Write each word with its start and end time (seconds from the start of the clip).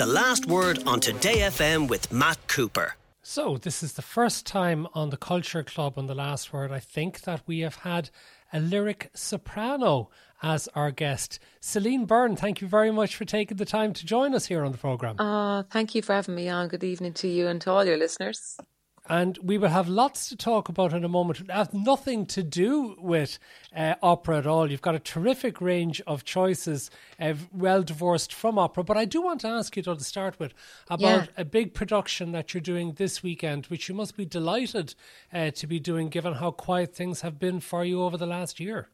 The 0.00 0.06
last 0.06 0.46
word 0.46 0.82
on 0.86 0.98
Today 0.98 1.40
FM 1.40 1.86
with 1.86 2.10
Matt 2.10 2.38
Cooper. 2.48 2.94
So, 3.22 3.58
this 3.58 3.82
is 3.82 3.92
the 3.92 4.00
first 4.00 4.46
time 4.46 4.88
on 4.94 5.10
the 5.10 5.18
Culture 5.18 5.62
Club 5.62 5.98
on 5.98 6.06
the 6.06 6.14
last 6.14 6.54
word, 6.54 6.72
I 6.72 6.78
think, 6.78 7.20
that 7.24 7.42
we 7.46 7.60
have 7.60 7.74
had 7.74 8.08
a 8.50 8.60
lyric 8.60 9.10
soprano 9.12 10.08
as 10.42 10.70
our 10.74 10.90
guest. 10.90 11.38
Celine 11.60 12.06
Byrne, 12.06 12.34
thank 12.34 12.62
you 12.62 12.66
very 12.66 12.90
much 12.90 13.14
for 13.14 13.26
taking 13.26 13.58
the 13.58 13.66
time 13.66 13.92
to 13.92 14.06
join 14.06 14.34
us 14.34 14.46
here 14.46 14.64
on 14.64 14.72
the 14.72 14.78
programme. 14.78 15.20
Uh, 15.20 15.64
thank 15.64 15.94
you 15.94 16.00
for 16.00 16.14
having 16.14 16.34
me 16.34 16.48
on. 16.48 16.68
Good 16.68 16.82
evening 16.82 17.12
to 17.12 17.28
you 17.28 17.46
and 17.46 17.60
to 17.60 17.70
all 17.70 17.84
your 17.84 17.98
listeners 17.98 18.56
and 19.10 19.38
we 19.42 19.58
will 19.58 19.68
have 19.68 19.88
lots 19.88 20.28
to 20.28 20.36
talk 20.36 20.68
about 20.68 20.92
in 20.92 21.04
a 21.04 21.08
moment. 21.08 21.40
It 21.40 21.50
has 21.50 21.74
nothing 21.74 22.26
to 22.26 22.44
do 22.44 22.94
with 23.00 23.40
uh, 23.74 23.96
opera 24.00 24.38
at 24.38 24.46
all. 24.46 24.70
You've 24.70 24.82
got 24.82 24.94
a 24.94 25.00
terrific 25.00 25.60
range 25.60 26.00
of 26.06 26.24
choices, 26.24 26.92
uh, 27.18 27.34
well 27.52 27.82
divorced 27.82 28.32
from 28.32 28.56
opera. 28.56 28.84
But 28.84 28.96
I 28.96 29.06
do 29.06 29.20
want 29.20 29.40
to 29.40 29.48
ask 29.48 29.76
you, 29.76 29.82
though, 29.82 29.96
to 29.96 30.04
start 30.04 30.38
with, 30.38 30.54
about 30.88 31.24
yeah. 31.24 31.26
a 31.36 31.44
big 31.44 31.74
production 31.74 32.30
that 32.32 32.54
you're 32.54 32.60
doing 32.60 32.92
this 32.92 33.20
weekend, 33.20 33.66
which 33.66 33.88
you 33.88 33.96
must 33.96 34.16
be 34.16 34.24
delighted 34.24 34.94
uh, 35.32 35.50
to 35.50 35.66
be 35.66 35.80
doing, 35.80 36.08
given 36.08 36.34
how 36.34 36.52
quiet 36.52 36.94
things 36.94 37.22
have 37.22 37.40
been 37.40 37.58
for 37.58 37.84
you 37.84 38.02
over 38.02 38.16
the 38.16 38.26
last 38.26 38.60
year. 38.60 38.90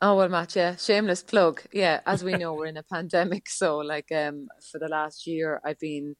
Oh 0.00 0.16
well, 0.16 0.28
Matt. 0.28 0.54
Yeah, 0.54 0.76
shameless 0.76 1.24
plug. 1.24 1.60
Yeah, 1.72 2.00
as 2.06 2.22
we 2.22 2.32
know, 2.34 2.54
we're 2.54 2.66
in 2.66 2.76
a 2.76 2.82
pandemic, 2.92 3.48
so 3.50 3.78
like 3.78 4.12
um, 4.12 4.46
for 4.70 4.78
the 4.78 4.88
last 4.88 5.26
year, 5.26 5.60
I've 5.64 5.80
been 5.80 6.14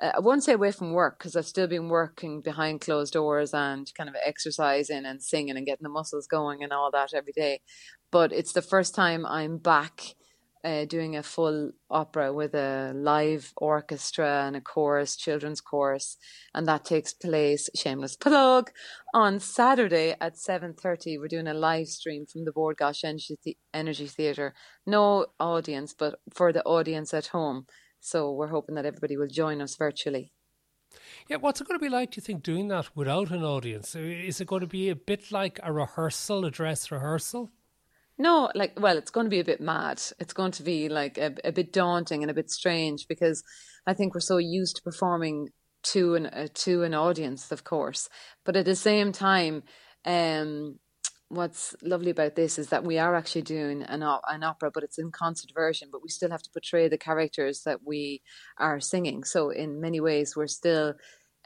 uh, 0.00 0.12
I 0.14 0.20
won't 0.20 0.44
say 0.44 0.52
away 0.52 0.72
from 0.72 0.92
work 0.92 1.18
because 1.18 1.36
I've 1.36 1.46
still 1.46 1.66
been 1.66 1.88
working 1.88 2.40
behind 2.40 2.80
closed 2.80 3.12
doors 3.12 3.54
and 3.54 3.90
kind 3.96 4.08
of 4.08 4.16
exercising 4.24 5.04
and 5.04 5.22
singing 5.22 5.56
and 5.56 5.66
getting 5.66 5.84
the 5.84 5.88
muscles 5.88 6.26
going 6.26 6.62
and 6.62 6.72
all 6.72 6.90
that 6.92 7.14
every 7.14 7.32
day. 7.32 7.60
But 8.10 8.32
it's 8.32 8.52
the 8.52 8.62
first 8.62 8.94
time 8.94 9.26
I'm 9.26 9.58
back 9.58 10.14
uh, 10.64 10.84
doing 10.84 11.14
a 11.16 11.22
full 11.22 11.70
opera 11.90 12.32
with 12.32 12.52
a 12.54 12.92
live 12.94 13.52
orchestra 13.56 14.44
and 14.46 14.56
a 14.56 14.60
chorus, 14.60 15.14
children's 15.14 15.60
chorus, 15.60 16.16
and 16.54 16.66
that 16.66 16.84
takes 16.84 17.12
place. 17.12 17.70
Shameless 17.74 18.16
plug 18.16 18.72
on 19.14 19.38
Saturday 19.38 20.16
at 20.20 20.36
seven 20.36 20.74
thirty. 20.74 21.18
We're 21.18 21.28
doing 21.28 21.46
a 21.46 21.54
live 21.54 21.86
stream 21.86 22.26
from 22.26 22.44
the 22.44 22.52
Bord 22.52 22.78
Gáis 22.78 23.04
Energy, 23.04 23.58
Energy 23.72 24.08
Theatre. 24.08 24.54
No 24.84 25.26
audience, 25.38 25.94
but 25.96 26.18
for 26.34 26.52
the 26.52 26.64
audience 26.64 27.14
at 27.14 27.28
home 27.28 27.66
so 28.06 28.30
we're 28.30 28.46
hoping 28.46 28.76
that 28.76 28.86
everybody 28.86 29.16
will 29.16 29.26
join 29.26 29.60
us 29.60 29.74
virtually. 29.74 30.32
Yeah, 31.28 31.38
what's 31.38 31.60
it 31.60 31.66
going 31.66 31.78
to 31.78 31.84
be 31.84 31.90
like, 31.90 32.12
do 32.12 32.18
you 32.18 32.22
think, 32.22 32.44
doing 32.44 32.68
that 32.68 32.94
without 32.94 33.32
an 33.32 33.42
audience? 33.42 33.96
Is 33.96 34.40
it 34.40 34.46
going 34.46 34.60
to 34.60 34.68
be 34.68 34.88
a 34.88 34.94
bit 34.94 35.32
like 35.32 35.58
a 35.62 35.72
rehearsal, 35.72 36.44
a 36.44 36.50
dress 36.50 36.92
rehearsal? 36.92 37.50
No, 38.16 38.50
like, 38.54 38.78
well, 38.80 38.96
it's 38.96 39.10
going 39.10 39.26
to 39.26 39.30
be 39.30 39.40
a 39.40 39.44
bit 39.44 39.60
mad. 39.60 40.00
It's 40.20 40.32
going 40.32 40.52
to 40.52 40.62
be 40.62 40.88
like 40.88 41.18
a, 41.18 41.34
a 41.44 41.50
bit 41.50 41.72
daunting 41.72 42.22
and 42.22 42.30
a 42.30 42.34
bit 42.34 42.48
strange 42.48 43.08
because 43.08 43.42
I 43.86 43.92
think 43.92 44.14
we're 44.14 44.20
so 44.20 44.38
used 44.38 44.76
to 44.76 44.82
performing 44.82 45.48
to 45.82 46.14
an 46.14 46.26
uh, 46.26 46.48
to 46.54 46.84
an 46.84 46.94
audience, 46.94 47.52
of 47.52 47.64
course, 47.64 48.08
but 48.44 48.56
at 48.56 48.64
the 48.64 48.74
same 48.76 49.12
time, 49.12 49.64
um, 50.04 50.78
what's 51.28 51.74
lovely 51.82 52.10
about 52.10 52.36
this 52.36 52.58
is 52.58 52.68
that 52.68 52.84
we 52.84 52.98
are 52.98 53.14
actually 53.14 53.42
doing 53.42 53.82
an, 53.82 54.02
an 54.02 54.44
opera, 54.44 54.70
but 54.72 54.84
it's 54.84 54.98
in 54.98 55.10
concert 55.10 55.50
version, 55.54 55.88
but 55.90 56.02
we 56.02 56.08
still 56.08 56.30
have 56.30 56.42
to 56.42 56.50
portray 56.50 56.88
the 56.88 56.98
characters 56.98 57.62
that 57.64 57.80
we 57.84 58.22
are 58.58 58.80
singing. 58.80 59.24
So 59.24 59.50
in 59.50 59.80
many 59.80 60.00
ways, 60.00 60.36
we're 60.36 60.46
still 60.46 60.94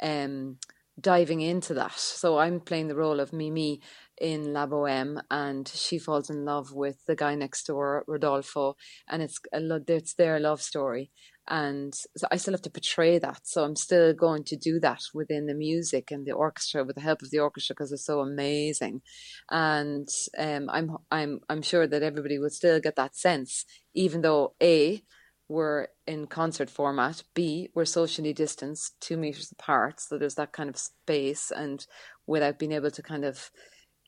um, 0.03 0.59
diving 1.01 1.41
into 1.41 1.75
that. 1.75 1.99
So 1.99 2.39
I'm 2.39 2.61
playing 2.61 2.89
the 2.89 2.97
role 2.97 3.21
of 3.21 3.33
Mimi 3.33 3.81
in 4.21 4.53
La 4.53 4.67
Boheme, 4.67 5.23
and 5.31 5.67
she 5.67 5.99
falls 5.99 6.29
in 6.29 6.45
love 6.45 6.75
with 6.75 7.07
the 7.07 7.17
guy 7.17 7.35
next 7.35 7.67
door, 7.67 8.05
Rodolfo, 8.07 8.77
and 9.09 9.23
it's 9.23 9.41
a, 9.53 9.81
it's 9.89 10.15
their 10.15 10.39
love 10.39 10.61
story 10.61 11.11
and 11.51 11.93
so 11.95 12.29
I 12.31 12.37
still 12.37 12.55
have 12.55 12.63
to 12.63 12.71
portray 12.71 13.19
that. 13.19 13.41
So 13.45 13.65
I'm 13.65 13.77
still 13.77 14.15
going 14.15 14.45
to 14.45 14.57
do 14.57 14.79
that 14.81 15.03
within 15.13 15.47
the 15.47 15.55
music 15.55 16.13
and 16.13 16.25
the 16.25 16.33
orchestra 16.33 16.85
with 16.85 16.95
the 16.95 17.03
help 17.03 17.23
of 17.23 17.31
the 17.31 17.41
orchestra 17.41 17.75
because 17.75 17.91
it's 17.91 18.07
so 18.07 18.21
amazing. 18.21 19.03
And 19.51 20.09
um, 20.39 20.71
I'm 20.71 20.97
I'm 21.11 21.41
I'm 21.49 21.63
sure 21.63 21.87
that 21.87 22.03
everybody 22.03 22.39
will 22.39 22.51
still 22.51 22.81
get 22.81 22.97
that 22.97 23.17
sense, 23.17 23.65
even 23.95 24.23
though 24.23 24.55
a 24.63 25.03
we're 25.49 25.89
in 26.07 26.29
concert 26.29 26.71
format, 26.71 27.25
b 27.35 27.71
we're 27.75 27.85
socially 27.85 28.33
distanced, 28.33 28.95
two 29.01 29.17
meters 29.17 29.51
apart, 29.51 30.01
so 30.01 30.17
there's 30.17 30.37
that 30.37 30.53
kind 30.53 30.71
of 30.71 30.79
space, 30.79 31.51
and 31.51 31.85
without 32.29 32.61
being 32.61 32.71
able 32.71 32.93
to 32.93 33.03
kind 33.03 33.25
of 33.25 33.51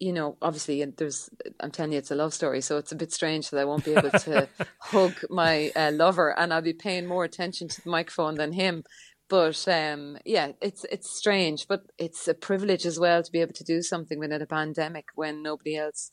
you 0.03 0.13
know, 0.13 0.37
obviously, 0.43 0.83
and 0.83 0.97
there's, 0.97 1.31
I'm 1.61 1.71
telling 1.71 1.93
you, 1.93 1.99
it's 1.99 2.11
a 2.11 2.17
love 2.17 2.35
story. 2.35 2.61
So 2.61 2.77
it's 2.77 2.91
a 2.91 2.97
bit 2.97 3.13
strange 3.13 3.51
that 3.51 3.61
I 3.61 3.65
won't 3.65 3.85
be 3.85 3.95
able 3.95 4.11
to 4.11 4.49
hug 4.81 5.15
my 5.31 5.71
uh, 5.77 5.93
lover 5.93 6.37
and 6.37 6.53
I'll 6.53 6.61
be 6.61 6.73
paying 6.73 7.07
more 7.07 7.23
attention 7.23 7.69
to 7.69 7.81
the 7.83 7.91
microphone 7.91 8.35
than 8.35 8.53
him. 8.53 8.83
But 9.29 9.67
um, 9.69 10.19
yeah, 10.25 10.53
it's 10.61 10.85
it's 10.91 11.17
strange, 11.17 11.69
but 11.69 11.85
it's 11.99 12.27
a 12.27 12.35
privilege 12.35 12.85
as 12.85 12.99
well 12.99 13.23
to 13.23 13.33
be 13.33 13.41
able 13.41 13.55
to 13.55 13.65
do 13.65 13.81
something 13.81 14.19
within 14.19 14.43
a 14.43 14.47
pandemic 14.47 15.07
when 15.15 15.41
nobody 15.41 15.77
else 15.77 16.11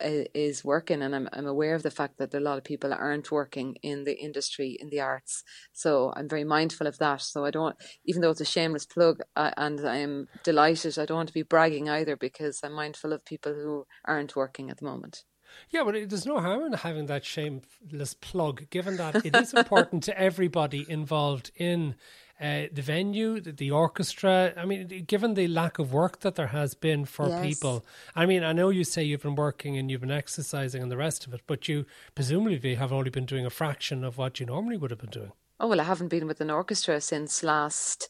is 0.00 0.64
working 0.64 1.02
and 1.02 1.14
I'm, 1.14 1.28
I'm 1.32 1.46
aware 1.46 1.74
of 1.74 1.82
the 1.82 1.90
fact 1.90 2.18
that 2.18 2.34
a 2.34 2.40
lot 2.40 2.58
of 2.58 2.64
people 2.64 2.92
aren't 2.92 3.30
working 3.30 3.76
in 3.82 4.04
the 4.04 4.18
industry 4.18 4.76
in 4.80 4.90
the 4.90 5.00
arts. 5.00 5.42
So 5.72 6.12
I'm 6.16 6.28
very 6.28 6.44
mindful 6.44 6.86
of 6.86 6.98
that. 6.98 7.22
So 7.22 7.44
I 7.44 7.50
don't 7.50 7.76
even 8.04 8.22
though 8.22 8.30
it's 8.30 8.40
a 8.40 8.44
shameless 8.44 8.86
plug 8.86 9.20
uh, 9.36 9.50
and 9.56 9.80
I'm 9.80 10.28
delighted 10.44 10.98
I 10.98 11.06
don't 11.06 11.16
want 11.16 11.28
to 11.28 11.34
be 11.34 11.42
bragging 11.42 11.88
either 11.88 12.16
because 12.16 12.60
I'm 12.62 12.72
mindful 12.72 13.12
of 13.12 13.24
people 13.24 13.54
who 13.54 13.86
aren't 14.04 14.36
working 14.36 14.70
at 14.70 14.78
the 14.78 14.84
moment. 14.84 15.24
Yeah, 15.70 15.84
but 15.84 15.94
there's 16.08 16.26
no 16.26 16.40
harm 16.40 16.64
in 16.64 16.72
having 16.74 17.06
that 17.06 17.24
shameless 17.24 18.14
plug, 18.14 18.68
given 18.70 18.96
that 18.96 19.24
it 19.24 19.34
is 19.34 19.54
important 19.56 20.02
to 20.04 20.18
everybody 20.18 20.84
involved 20.88 21.50
in 21.56 21.94
uh, 22.40 22.62
the 22.72 22.82
venue, 22.82 23.40
the, 23.40 23.52
the, 23.52 23.70
orchestra. 23.70 24.52
I 24.56 24.64
mean, 24.64 25.04
given 25.06 25.34
the 25.34 25.48
lack 25.48 25.78
of 25.78 25.92
work 25.92 26.20
that 26.20 26.36
there 26.36 26.48
has 26.48 26.74
been 26.74 27.04
for 27.04 27.28
yes. 27.28 27.44
people, 27.44 27.84
I 28.14 28.26
mean, 28.26 28.44
I 28.44 28.52
know 28.52 28.68
you 28.68 28.84
say 28.84 29.02
you've 29.02 29.22
been 29.22 29.34
working 29.34 29.76
and 29.76 29.90
you've 29.90 30.02
been 30.02 30.10
exercising 30.10 30.82
and 30.82 30.90
the 30.90 30.96
rest 30.96 31.26
of 31.26 31.34
it, 31.34 31.42
but 31.46 31.68
you 31.68 31.84
presumably 32.14 32.76
have 32.76 32.92
only 32.92 33.10
been 33.10 33.26
doing 33.26 33.44
a 33.44 33.50
fraction 33.50 34.04
of 34.04 34.18
what 34.18 34.38
you 34.38 34.46
normally 34.46 34.76
would 34.76 34.90
have 34.90 35.00
been 35.00 35.10
doing. 35.10 35.32
Oh, 35.58 35.66
well, 35.66 35.80
I 35.80 35.84
haven't 35.84 36.08
been 36.08 36.28
with 36.28 36.40
an 36.40 36.50
orchestra 36.50 37.00
since 37.00 37.42
last. 37.42 38.08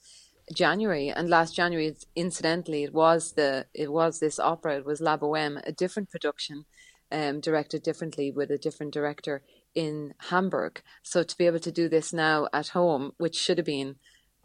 January 0.55 1.11
and 1.11 1.29
last 1.29 1.55
January, 1.55 1.95
incidentally, 2.17 2.83
it 2.83 2.95
was 2.95 3.33
the 3.33 3.67
it 3.75 3.93
was 3.93 4.19
this 4.19 4.39
opera. 4.39 4.79
It 4.79 4.87
was 4.87 5.01
La 5.01 5.19
Boheme, 5.19 5.61
a 5.65 5.73
different 5.73 6.09
production, 6.09 6.65
um, 7.13 7.41
directed 7.41 7.83
differently 7.83 8.31
with 8.31 8.51
a 8.51 8.57
different 8.57 8.95
director 8.95 9.43
in 9.75 10.15
Hamburg. 10.31 10.83
So 11.03 11.23
to 11.23 11.37
be 11.37 11.47
able 11.47 11.61
to 11.61 11.73
do 11.73 11.89
this 11.89 12.13
now 12.13 12.49
at 12.53 12.69
home, 12.69 13.13
which 13.19 13.37
should 13.37 13.59
have 13.59 13.67
been 13.67 13.97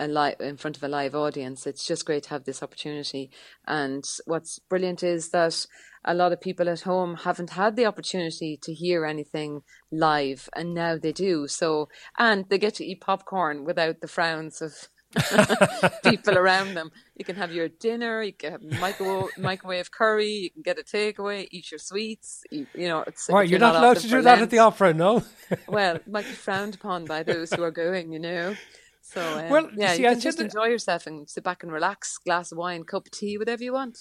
a 0.03 0.07
live 0.07 0.35
in 0.39 0.57
front 0.57 0.77
of 0.77 0.83
a 0.83 0.87
live 0.87 1.15
audience. 1.15 1.65
It's 1.65 1.85
just 1.85 2.05
great 2.05 2.23
to 2.23 2.29
have 2.31 2.43
this 2.43 2.61
opportunity. 2.61 3.31
And 3.67 4.03
what's 4.25 4.59
brilliant 4.59 5.03
is 5.03 5.29
that 5.29 5.65
a 6.05 6.13
lot 6.13 6.31
of 6.31 6.41
people 6.41 6.69
at 6.69 6.81
home 6.81 7.15
haven't 7.15 7.51
had 7.51 7.75
the 7.75 7.85
opportunity 7.85 8.57
to 8.61 8.73
hear 8.73 9.05
anything 9.05 9.61
live, 9.91 10.49
and 10.55 10.73
now 10.73 10.97
they 10.97 11.13
do. 11.13 11.47
So, 11.47 11.89
and 12.17 12.45
they 12.49 12.57
get 12.57 12.75
to 12.75 12.85
eat 12.85 13.01
popcorn 13.01 13.63
without 13.63 14.01
the 14.01 14.07
frowns 14.07 14.61
of 14.61 14.89
people 16.03 16.37
around 16.37 16.73
them. 16.73 16.91
You 17.15 17.23
can 17.23 17.35
have 17.35 17.53
your 17.53 17.69
dinner, 17.69 18.21
you 18.23 18.33
can 18.33 18.51
have 18.53 18.63
microwave, 18.79 19.37
microwave 19.37 19.91
curry, 19.91 20.31
you 20.31 20.49
can 20.49 20.63
get 20.63 20.79
a 20.79 20.83
takeaway, 20.83 21.47
eat 21.51 21.71
your 21.71 21.77
sweets. 21.77 22.43
Eat, 22.51 22.67
you 22.73 22.87
know, 22.87 23.03
it's 23.05 23.29
right. 23.29 23.47
You're, 23.47 23.51
you're 23.51 23.59
not, 23.59 23.73
not 23.73 23.83
allowed 23.83 23.97
to 23.97 24.09
do 24.09 24.21
that 24.23 24.41
at 24.41 24.49
the 24.49 24.59
opera, 24.59 24.93
no. 24.93 25.23
well, 25.67 25.97
it 25.97 26.07
might 26.07 26.25
be 26.25 26.31
frowned 26.31 26.75
upon 26.75 27.05
by 27.05 27.23
those 27.23 27.53
who 27.53 27.63
are 27.63 27.71
going. 27.71 28.11
You 28.11 28.19
know. 28.19 28.55
So 29.03 29.21
um, 29.21 29.49
well, 29.49 29.69
yeah, 29.75 29.93
see, 29.93 30.03
you 30.03 30.09
can 30.09 30.19
just 30.19 30.39
enjoy 30.39 30.67
yourself 30.67 31.05
and 31.07 31.29
sit 31.29 31.43
back 31.43 31.61
and 31.61 31.71
relax, 31.71 32.17
glass 32.17 32.51
of 32.53 32.57
wine, 32.57 32.85
cup 32.85 33.05
of 33.05 33.11
tea, 33.11 33.37
whatever 33.37 33.61
you 33.61 33.73
want. 33.73 33.99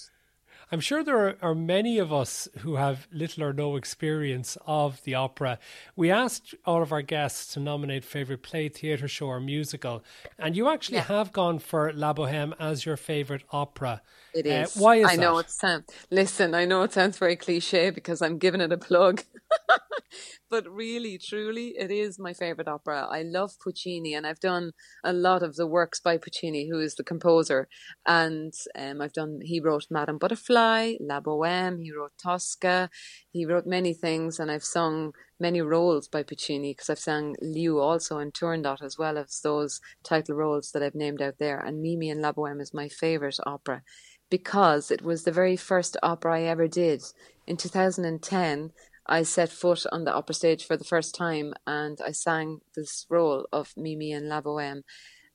I'm 0.71 0.79
sure 0.79 1.03
there 1.03 1.17
are, 1.17 1.35
are, 1.41 1.55
many 1.55 1.99
of 1.99 2.13
us 2.13 2.47
who 2.59 2.75
have 2.75 3.07
little 3.11 3.43
or 3.43 3.53
no 3.53 3.75
experience 3.75 4.57
of 4.65 5.03
the 5.03 5.13
opera. 5.13 5.59
We 5.95 6.09
asked 6.09 6.55
all 6.65 6.81
of 6.81 6.91
our 6.91 7.01
guests 7.01 7.53
to 7.53 7.59
nominate 7.59 8.03
favourite 8.03 8.41
play, 8.43 8.69
theatre 8.69 9.07
show, 9.07 9.27
or 9.27 9.39
musical, 9.39 10.03
and 10.39 10.55
you 10.55 10.69
actually 10.69 10.97
yeah. 10.97 11.03
have 11.03 11.31
gone 11.31 11.59
for 11.59 11.91
La 11.93 12.13
Boheme 12.13 12.53
as 12.59 12.85
your 12.85 12.97
favourite 12.97 13.43
opera. 13.51 14.01
It 14.33 14.47
uh, 14.47 14.49
is. 14.49 14.77
Uh, 14.77 14.79
why 14.79 14.95
is 14.95 15.05
I 15.05 15.15
that? 15.15 15.21
know 15.21 15.37
it 15.37 15.49
sounds. 15.49 15.85
Listen, 16.09 16.55
I 16.55 16.65
know 16.65 16.83
it 16.83 16.93
sounds 16.93 17.17
very 17.17 17.35
cliche 17.35 17.89
because 17.89 18.21
I'm 18.21 18.37
giving 18.37 18.61
it 18.61 18.71
a 18.71 18.77
plug, 18.77 19.23
but 20.49 20.67
really, 20.69 21.17
truly, 21.17 21.75
it 21.77 21.91
is 21.91 22.19
my 22.19 22.33
favourite 22.33 22.67
opera. 22.67 23.07
I 23.09 23.23
love 23.23 23.53
Puccini, 23.59 24.13
and 24.13 24.25
I've 24.25 24.39
done 24.39 24.71
a 25.03 25.13
lot 25.13 25.43
of 25.43 25.55
the 25.55 25.67
works 25.67 25.99
by 25.99 26.17
Puccini, 26.17 26.69
who 26.69 26.79
is 26.79 26.95
the 26.95 27.03
composer, 27.03 27.67
and 28.05 28.53
um, 28.75 29.01
I've 29.01 29.13
done. 29.13 29.39
He 29.43 29.59
wrote 29.59 29.87
Madame 29.89 30.17
Butterfly, 30.17 30.95
La 30.99 31.19
Boheme. 31.19 31.81
He 31.81 31.91
wrote 31.91 32.13
Tosca. 32.21 32.89
He 33.31 33.45
wrote 33.45 33.65
many 33.65 33.93
things, 33.93 34.39
and 34.39 34.51
I've 34.51 34.63
sung 34.63 35.13
many 35.39 35.61
roles 35.61 36.07
by 36.07 36.23
Puccini 36.23 36.71
because 36.71 36.89
I've 36.89 36.99
sang 36.99 37.35
Liu 37.41 37.79
also 37.79 38.17
and 38.17 38.33
Turandot 38.33 38.81
as 38.81 38.97
well 38.97 39.17
as 39.17 39.41
those 39.41 39.81
title 40.03 40.35
roles 40.35 40.71
that 40.71 40.83
I've 40.83 40.95
named 40.95 41.21
out 41.21 41.35
there. 41.39 41.59
And 41.59 41.81
Mimi 41.81 42.09
and 42.09 42.21
La 42.21 42.31
Boheme 42.31 42.61
is 42.61 42.73
my 42.73 42.87
favourite 42.87 43.39
opera 43.45 43.83
because 44.29 44.89
it 44.89 45.03
was 45.03 45.23
the 45.23 45.31
very 45.31 45.55
first 45.55 45.97
opera 46.01 46.39
I 46.39 46.41
ever 46.43 46.67
did. 46.67 47.03
In 47.45 47.57
2010, 47.57 48.71
I 49.05 49.23
set 49.23 49.49
foot 49.49 49.85
on 49.91 50.05
the 50.05 50.13
opera 50.13 50.33
stage 50.33 50.65
for 50.65 50.77
the 50.77 50.83
first 50.83 51.13
time 51.15 51.53
and 51.67 51.99
I 52.05 52.11
sang 52.11 52.59
this 52.75 53.05
role 53.09 53.47
of 53.51 53.73
Mimi 53.75 54.11
and 54.11 54.29
La 54.29 54.41
Boheme. 54.41 54.83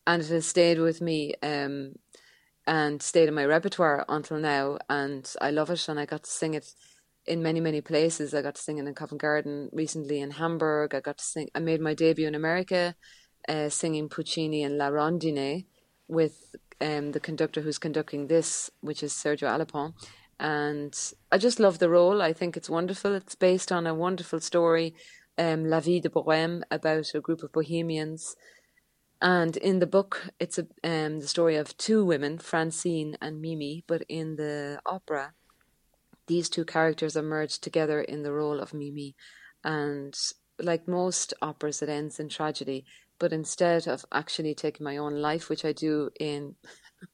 And 0.06 0.22
it 0.22 0.28
has 0.28 0.46
stayed 0.46 0.78
with 0.78 1.02
me 1.02 1.34
um, 1.42 1.92
and 2.66 3.02
stayed 3.02 3.28
in 3.28 3.34
my 3.34 3.44
repertoire 3.44 4.06
until 4.08 4.38
now. 4.38 4.78
And 4.88 5.30
I 5.40 5.50
love 5.50 5.70
it. 5.70 5.86
And 5.88 6.00
I 6.00 6.06
got 6.06 6.24
to 6.24 6.30
sing 6.30 6.54
it 6.54 6.72
in 7.26 7.42
many, 7.42 7.60
many 7.60 7.82
places. 7.82 8.32
I 8.32 8.40
got 8.40 8.54
to 8.54 8.62
sing 8.62 8.78
it 8.78 8.86
in 8.86 8.94
Covent 8.94 9.20
Garden 9.20 9.68
recently 9.72 10.20
in 10.20 10.30
Hamburg. 10.30 10.94
I 10.94 11.00
got 11.00 11.18
to 11.18 11.24
sing, 11.24 11.50
I 11.54 11.58
made 11.58 11.82
my 11.82 11.92
debut 11.92 12.26
in 12.26 12.34
America 12.34 12.94
uh, 13.48 13.68
singing 13.68 14.08
Puccini 14.08 14.62
and 14.62 14.78
La 14.78 14.88
Rondine 14.88 15.66
with 16.08 16.56
um, 16.80 17.12
the 17.12 17.20
conductor 17.20 17.60
who's 17.60 17.78
conducting 17.78 18.28
this, 18.28 18.70
which 18.80 19.02
is 19.02 19.12
Sergio 19.12 19.48
Alapont 19.48 19.94
and 20.40 20.96
I 21.32 21.38
just 21.38 21.58
love 21.58 21.78
the 21.78 21.90
role. 21.90 22.22
I 22.22 22.32
think 22.32 22.56
it's 22.56 22.70
wonderful. 22.70 23.14
It's 23.14 23.34
based 23.34 23.72
on 23.72 23.86
a 23.86 23.94
wonderful 23.94 24.40
story, 24.40 24.94
um, 25.36 25.68
La 25.68 25.80
Vie 25.80 26.00
de 26.00 26.08
Bohème, 26.08 26.62
about 26.70 27.14
a 27.14 27.20
group 27.20 27.42
of 27.42 27.52
bohemians. 27.52 28.36
And 29.20 29.56
in 29.56 29.80
the 29.80 29.86
book, 29.86 30.30
it's 30.38 30.58
a, 30.58 30.66
um, 30.84 31.20
the 31.20 31.26
story 31.26 31.56
of 31.56 31.76
two 31.76 32.04
women, 32.04 32.38
Francine 32.38 33.16
and 33.20 33.40
Mimi. 33.40 33.82
But 33.86 34.02
in 34.08 34.36
the 34.36 34.80
opera, 34.86 35.32
these 36.28 36.48
two 36.48 36.64
characters 36.64 37.16
are 37.16 37.22
merged 37.22 37.62
together 37.62 38.00
in 38.00 38.22
the 38.22 38.32
role 38.32 38.60
of 38.60 38.72
Mimi. 38.72 39.16
And 39.64 40.16
like 40.60 40.86
most 40.86 41.34
operas, 41.42 41.82
it 41.82 41.88
ends 41.88 42.20
in 42.20 42.28
tragedy. 42.28 42.84
But 43.18 43.32
instead 43.32 43.86
of 43.88 44.04
actually 44.12 44.54
taking 44.54 44.84
my 44.84 44.96
own 44.96 45.16
life, 45.16 45.48
which 45.48 45.64
I 45.64 45.72
do 45.72 46.10
in 46.20 46.54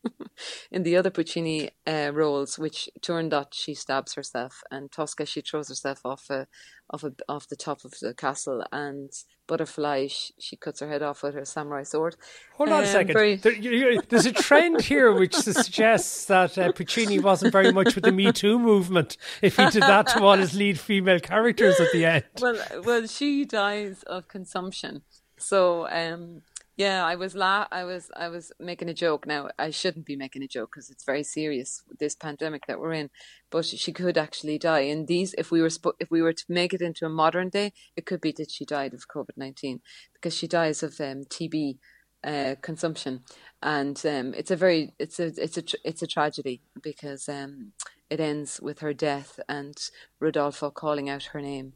in 0.71 0.83
the 0.83 0.97
other 0.97 1.11
Puccini 1.11 1.71
uh, 1.87 2.11
roles, 2.13 2.59
which 2.59 2.89
Turandot 3.01 3.49
she 3.53 3.75
stabs 3.75 4.15
herself, 4.15 4.63
and 4.71 4.91
Tosca 4.91 5.27
she 5.27 5.41
throws 5.41 5.69
herself 5.69 6.01
off 6.05 6.31
a, 6.31 6.47
off 6.91 7.05
a, 7.05 7.13
off 7.29 7.49
the 7.49 7.57
top 7.57 7.85
of 7.85 7.93
the 8.01 8.15
castle, 8.15 8.65
and 8.73 9.11
Butterfly 9.47 10.09
she, 10.09 10.35
she 10.39 10.57
cuts 10.57 10.81
her 10.81 10.89
head 10.89 11.03
off 11.03 11.23
with 11.23 11.35
her 11.35 11.45
samurai 11.45 11.83
sword. 11.83 12.17
Hold 12.57 12.71
on 12.71 12.79
um, 12.79 12.85
a 12.85 12.87
second. 12.87 13.13
Very... 13.13 13.37
There, 13.37 14.03
there's 14.09 14.27
a 14.27 14.33
trend 14.33 14.83
here 14.83 15.13
which 15.13 15.35
suggests 15.35 16.27
that 16.27 16.57
uh, 16.57 16.73
Puccini 16.73 17.19
wasn't 17.19 17.53
very 17.53 17.73
much 17.73 17.95
with 17.95 18.05
the 18.05 18.13
Me 18.13 18.33
Too 18.33 18.59
movement 18.59 19.17
if 19.43 19.57
he 19.57 19.69
did 19.71 19.83
that 19.83 20.09
to 20.09 20.23
all 20.23 20.37
his 20.37 20.55
lead 20.55 20.79
female 20.79 21.21
characters 21.21 21.79
at 21.81 21.93
the 21.93 22.05
end. 22.05 22.25
Well, 22.41 22.59
well, 22.85 23.07
she 23.07 23.45
dies 23.45 24.03
of 24.05 24.29
consumption. 24.29 25.03
So 25.45 25.87
um, 25.91 26.41
yeah, 26.77 27.05
I 27.05 27.17
was 27.17 27.35
la- 27.35 27.69
I 27.71 27.85
was 27.85 28.11
I 28.17 28.29
was 28.29 28.51
making 28.59 28.89
a 28.89 28.95
joke. 28.95 29.27
Now 29.27 29.51
I 29.59 29.71
shouldn't 29.71 30.07
be 30.07 30.17
making 30.17 30.43
a 30.43 30.49
joke 30.49 30.71
because 30.73 30.89
it's 30.91 31.05
very 31.05 31.23
serious 31.23 31.83
this 32.01 32.15
pandemic 32.17 32.67
that 32.67 32.81
we're 32.81 32.95
in. 32.95 33.11
But 33.51 33.67
she 33.67 33.93
could 33.93 34.17
actually 34.17 34.59
die. 34.59 34.81
And 34.81 35.07
these, 35.07 35.35
if 35.37 35.51
we 35.51 35.61
were 35.61 35.71
if 36.01 36.11
we 36.11 36.23
were 36.23 36.33
to 36.33 36.45
make 36.49 36.73
it 36.73 36.81
into 36.81 37.05
a 37.05 37.11
modern 37.11 37.51
day, 37.51 37.73
it 37.95 38.07
could 38.07 38.23
be 38.23 38.33
that 38.33 38.51
she 38.51 38.65
died 38.65 38.95
of 38.95 39.07
COVID 39.09 39.37
nineteen 39.37 39.81
because 40.15 40.35
she 40.35 40.49
dies 40.49 40.83
of 40.83 40.99
um, 41.01 41.25
TB 41.25 41.79
uh, 42.25 42.55
consumption, 42.63 43.21
and 43.63 44.01
um, 44.07 44.33
it's 44.35 44.51
a 44.51 44.57
very 44.57 44.95
it's 44.99 45.21
a 45.21 45.27
it's 45.37 45.59
a 45.59 45.63
tr- 45.63 45.85
it's 45.85 46.03
a 46.03 46.07
tragedy 46.07 46.63
because 46.83 47.29
um, 47.29 47.73
it 48.09 48.19
ends 48.19 48.61
with 48.63 48.79
her 48.81 48.95
death 48.95 49.39
and 49.49 49.77
Rodolfo 50.21 50.71
calling 50.71 51.11
out 51.11 51.25
her 51.35 51.41
name, 51.43 51.75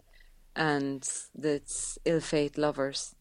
and 0.56 1.06
that's 1.34 1.98
ill 2.06 2.20
fate 2.20 2.56
lovers 2.56 3.14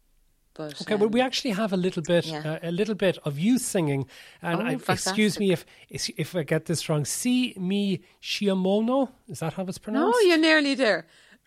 but, 0.57 0.81
okay, 0.81 0.95
um, 0.95 0.99
well, 0.99 1.09
we 1.09 1.21
actually 1.21 1.51
have 1.51 1.71
a 1.71 1.77
little 1.77 2.01
bit, 2.01 2.25
yeah. 2.25 2.39
uh, 2.39 2.59
a 2.63 2.71
little 2.71 2.95
bit 2.95 3.19
of 3.23 3.37
you 3.37 3.59
singing, 3.59 4.07
and 4.41 4.61
oh, 4.61 4.65
I, 4.65 4.93
excuse 4.93 5.39
me 5.39 5.51
if 5.51 5.65
if 5.89 6.35
I 6.35 6.43
get 6.43 6.65
this 6.65 6.89
wrong. 6.89 7.05
Si 7.05 7.53
mi 7.57 8.01
shiamono, 8.21 9.09
is 9.27 9.39
that 9.39 9.53
how 9.53 9.63
it's 9.63 9.77
pronounced? 9.77 10.17
No, 10.19 10.27
you're 10.27 10.37
nearly 10.37 10.73
there. 10.75 11.05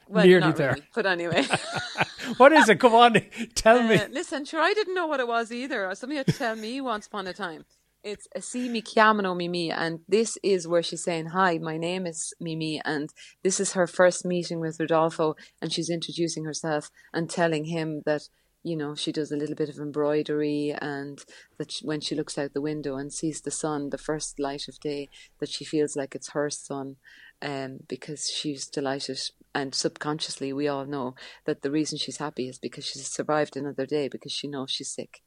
Well, 0.08 0.26
nearly 0.26 0.52
there. 0.52 0.72
Really, 0.72 0.86
but 0.94 1.06
anyway, 1.06 1.44
what 2.36 2.52
is 2.52 2.68
it? 2.68 2.80
Come 2.80 2.94
on, 2.94 3.20
tell 3.54 3.78
uh, 3.78 3.88
me. 3.88 4.00
Listen, 4.10 4.44
sure, 4.44 4.60
I 4.60 4.72
didn't 4.74 4.94
know 4.94 5.06
what 5.06 5.20
it 5.20 5.28
was 5.28 5.52
either. 5.52 5.92
Somebody 5.94 6.18
had 6.18 6.26
to 6.26 6.32
tell 6.32 6.56
me 6.56 6.80
once 6.80 7.06
upon 7.06 7.26
a 7.26 7.32
time. 7.32 7.64
It's 8.02 8.26
a 8.34 8.40
si 8.40 8.68
mi 8.68 8.80
chiamano 8.80 9.36
Mimi, 9.36 9.70
and 9.70 10.00
this 10.08 10.38
is 10.42 10.66
where 10.66 10.82
she's 10.82 11.04
saying, 11.04 11.26
"Hi, 11.26 11.58
my 11.58 11.76
name 11.76 12.06
is 12.06 12.32
Mimi," 12.40 12.80
and 12.84 13.10
this 13.42 13.60
is 13.60 13.74
her 13.74 13.86
first 13.86 14.24
meeting 14.24 14.58
with 14.60 14.80
Rodolfo, 14.80 15.34
and 15.60 15.72
she's 15.72 15.90
introducing 15.90 16.44
herself 16.44 16.90
and 17.12 17.28
telling 17.28 17.66
him 17.66 18.02
that 18.06 18.22
you 18.62 18.76
know, 18.76 18.94
she 18.94 19.12
does 19.12 19.32
a 19.32 19.36
little 19.36 19.54
bit 19.54 19.68
of 19.68 19.78
embroidery, 19.78 20.74
and 20.80 21.24
that 21.58 21.72
she, 21.72 21.86
when 21.86 22.00
she 22.00 22.14
looks 22.14 22.36
out 22.36 22.52
the 22.52 22.60
window 22.60 22.96
and 22.96 23.12
sees 23.12 23.40
the 23.40 23.50
sun, 23.50 23.90
the 23.90 23.98
first 23.98 24.38
light 24.38 24.68
of 24.68 24.78
day, 24.80 25.08
that 25.38 25.48
she 25.48 25.64
feels 25.64 25.96
like 25.96 26.14
it's 26.14 26.30
her 26.30 26.50
sun, 26.50 26.96
um, 27.40 27.80
because 27.88 28.28
she's 28.28 28.66
delighted. 28.66 29.18
And 29.54 29.74
subconsciously, 29.74 30.52
we 30.52 30.68
all 30.68 30.84
know 30.84 31.14
that 31.44 31.62
the 31.62 31.70
reason 31.70 31.98
she's 31.98 32.18
happy 32.18 32.48
is 32.48 32.58
because 32.58 32.86
she's 32.86 33.06
survived 33.06 33.56
another 33.56 33.86
day 33.86 34.08
because 34.08 34.32
she 34.32 34.46
knows 34.46 34.70
she's 34.70 34.90
sick. 34.90 35.22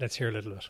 Let's 0.00 0.16
hear 0.16 0.28
a 0.28 0.32
little 0.32 0.52
bit. 0.52 0.68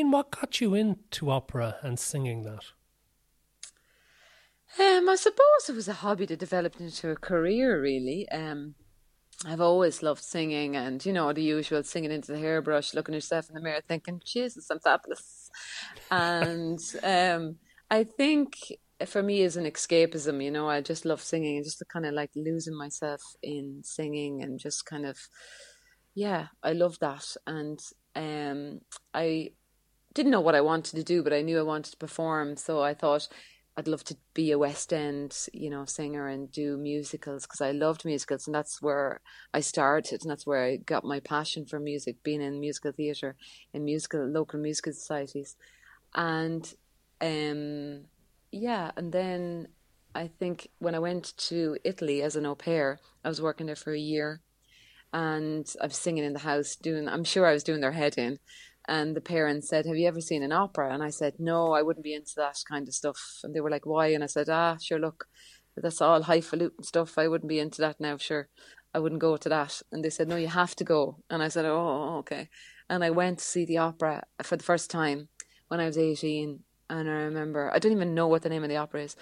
Celine, 0.00 0.12
what 0.12 0.30
got 0.30 0.62
you 0.62 0.74
into 0.74 1.30
opera 1.30 1.76
and 1.82 1.98
singing 1.98 2.42
that? 2.44 2.64
Um, 4.78 5.10
I 5.10 5.16
suppose 5.16 5.68
it 5.68 5.74
was 5.74 5.88
a 5.88 5.92
hobby 5.92 6.24
that 6.26 6.38
developed 6.38 6.80
into 6.80 7.10
a 7.10 7.16
career, 7.16 7.82
really. 7.82 8.26
Um, 8.30 8.76
I've 9.44 9.60
always 9.60 10.02
loved 10.02 10.22
singing 10.22 10.74
and, 10.74 11.04
you 11.04 11.12
know, 11.12 11.30
the 11.34 11.42
usual 11.42 11.82
singing 11.82 12.12
into 12.12 12.32
the 12.32 12.38
hairbrush, 12.38 12.94
looking 12.94 13.14
yourself 13.14 13.50
in 13.50 13.54
the 13.54 13.60
mirror 13.60 13.82
thinking, 13.86 14.22
Jesus, 14.24 14.70
I'm 14.70 14.80
fabulous. 14.80 15.50
and 16.10 16.78
um, 17.02 17.56
I 17.90 18.04
think 18.04 18.54
for 19.04 19.22
me 19.22 19.42
is 19.42 19.58
an 19.58 19.64
escapism, 19.64 20.42
you 20.42 20.50
know, 20.50 20.66
I 20.66 20.80
just 20.80 21.04
love 21.04 21.20
singing 21.20 21.56
and 21.56 21.64
just 21.64 21.82
kind 21.92 22.06
of 22.06 22.14
like 22.14 22.30
losing 22.34 22.76
myself 22.76 23.20
in 23.42 23.82
singing 23.84 24.42
and 24.42 24.58
just 24.58 24.86
kind 24.86 25.04
of, 25.04 25.18
yeah, 26.14 26.46
I 26.62 26.72
love 26.72 26.98
that. 27.00 27.36
And 27.46 27.78
um, 28.14 28.80
I 29.12 29.50
didn't 30.14 30.32
know 30.32 30.40
what 30.40 30.54
I 30.54 30.60
wanted 30.60 30.96
to 30.96 31.04
do, 31.04 31.22
but 31.22 31.32
I 31.32 31.42
knew 31.42 31.58
I 31.58 31.62
wanted 31.62 31.92
to 31.92 31.96
perform. 31.96 32.56
So 32.56 32.82
I 32.82 32.94
thought 32.94 33.28
I'd 33.76 33.88
love 33.88 34.04
to 34.04 34.16
be 34.34 34.50
a 34.50 34.58
West 34.58 34.92
End, 34.92 35.46
you 35.52 35.70
know, 35.70 35.84
singer 35.84 36.26
and 36.26 36.50
do 36.50 36.76
musicals 36.76 37.44
because 37.46 37.60
I 37.60 37.70
loved 37.70 38.04
musicals, 38.04 38.46
and 38.46 38.54
that's 38.54 38.82
where 38.82 39.20
I 39.54 39.60
started, 39.60 40.22
and 40.22 40.30
that's 40.30 40.46
where 40.46 40.64
I 40.64 40.76
got 40.76 41.04
my 41.04 41.20
passion 41.20 41.64
for 41.64 41.78
music, 41.78 42.22
being 42.22 42.42
in 42.42 42.60
musical 42.60 42.92
theatre, 42.92 43.36
in 43.72 43.84
musical 43.84 44.26
local 44.26 44.58
musical 44.58 44.92
societies, 44.92 45.56
and 46.14 46.74
um, 47.20 48.06
yeah, 48.50 48.90
and 48.96 49.12
then 49.12 49.68
I 50.14 50.26
think 50.26 50.68
when 50.80 50.94
I 50.96 50.98
went 50.98 51.36
to 51.48 51.78
Italy 51.84 52.22
as 52.22 52.34
an 52.34 52.46
au 52.46 52.56
pair, 52.56 52.98
I 53.24 53.28
was 53.28 53.40
working 53.40 53.66
there 53.66 53.76
for 53.76 53.94
a 53.94 53.98
year, 53.98 54.40
and 55.12 55.72
I 55.80 55.86
was 55.86 55.96
singing 55.96 56.24
in 56.24 56.32
the 56.32 56.40
house, 56.40 56.74
doing. 56.74 57.08
I'm 57.08 57.24
sure 57.24 57.46
I 57.46 57.54
was 57.54 57.64
doing 57.64 57.80
their 57.80 57.92
head 57.92 58.18
in 58.18 58.40
and 58.90 59.14
the 59.14 59.20
parents 59.20 59.68
said, 59.68 59.86
Have 59.86 59.96
you 59.96 60.08
ever 60.08 60.20
seen 60.20 60.42
an 60.42 60.50
opera? 60.50 60.92
And 60.92 61.00
I 61.00 61.10
said, 61.10 61.34
No, 61.38 61.72
I 61.72 61.82
wouldn't 61.82 62.02
be 62.04 62.12
into 62.12 62.32
that 62.36 62.56
kind 62.68 62.88
of 62.88 62.92
stuff. 62.92 63.38
And 63.44 63.54
they 63.54 63.60
were 63.60 63.70
like, 63.70 63.86
Why? 63.86 64.08
And 64.08 64.24
I 64.24 64.26
said, 64.26 64.48
Ah, 64.48 64.76
sure, 64.78 64.98
look, 64.98 65.26
that's 65.76 66.00
all 66.02 66.22
highfalutin 66.22 66.82
stuff. 66.82 67.16
I 67.16 67.28
wouldn't 67.28 67.48
be 67.48 67.60
into 67.60 67.80
that 67.82 68.00
now, 68.00 68.16
sure. 68.16 68.48
I 68.92 68.98
wouldn't 68.98 69.20
go 69.20 69.36
to 69.36 69.48
that. 69.48 69.80
And 69.92 70.04
they 70.04 70.10
said, 70.10 70.26
No, 70.26 70.34
you 70.34 70.48
have 70.48 70.74
to 70.74 70.84
go. 70.84 71.22
And 71.30 71.40
I 71.40 71.46
said, 71.48 71.66
Oh, 71.66 72.16
okay. 72.18 72.48
And 72.88 73.04
I 73.04 73.10
went 73.10 73.38
to 73.38 73.44
see 73.44 73.64
the 73.64 73.78
opera 73.78 74.24
for 74.42 74.56
the 74.56 74.64
first 74.64 74.90
time 74.90 75.28
when 75.68 75.78
I 75.78 75.86
was 75.86 75.96
18. 75.96 76.58
And 76.90 77.08
I 77.08 77.12
remember, 77.12 77.70
I 77.72 77.78
don't 77.78 77.92
even 77.92 78.16
know 78.16 78.26
what 78.26 78.42
the 78.42 78.48
name 78.48 78.64
of 78.64 78.68
the 78.68 78.76
opera 78.78 79.04
is, 79.04 79.14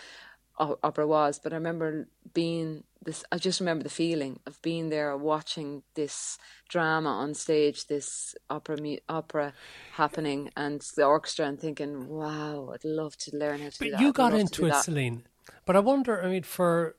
opera 0.59 1.07
was, 1.07 1.39
but 1.39 1.53
I 1.53 1.57
remember 1.57 2.09
being 2.35 2.85
this. 3.05 3.25
I 3.31 3.39
just 3.39 3.61
remember 3.61 3.85
the 3.85 3.91
feeling 3.91 4.41
of 4.47 4.61
being 4.63 4.91
there, 4.91 5.17
watching 5.17 5.83
this 5.95 6.39
drama 6.69 7.11
on 7.11 7.35
stage, 7.35 7.87
this 7.87 8.35
opera 8.51 8.77
opera 9.09 9.55
happening, 9.93 10.51
and 10.57 10.81
the 10.97 11.05
orchestra, 11.05 11.47
and 11.47 11.61
thinking, 11.61 12.09
"Wow, 12.09 12.71
I'd 12.75 12.85
love 12.85 13.17
to 13.19 13.37
learn 13.37 13.61
how 13.61 13.71
to." 13.71 13.79
But 13.79 13.85
do 13.85 13.91
that. 13.93 14.01
you 14.01 14.13
got 14.13 14.35
into 14.35 14.67
it, 14.67 14.71
that. 14.71 14.85
Celine. 14.85 15.25
But 15.65 15.77
I 15.77 15.81
wonder. 15.81 16.23
I 16.23 16.29
mean, 16.29 16.43
for 16.43 16.97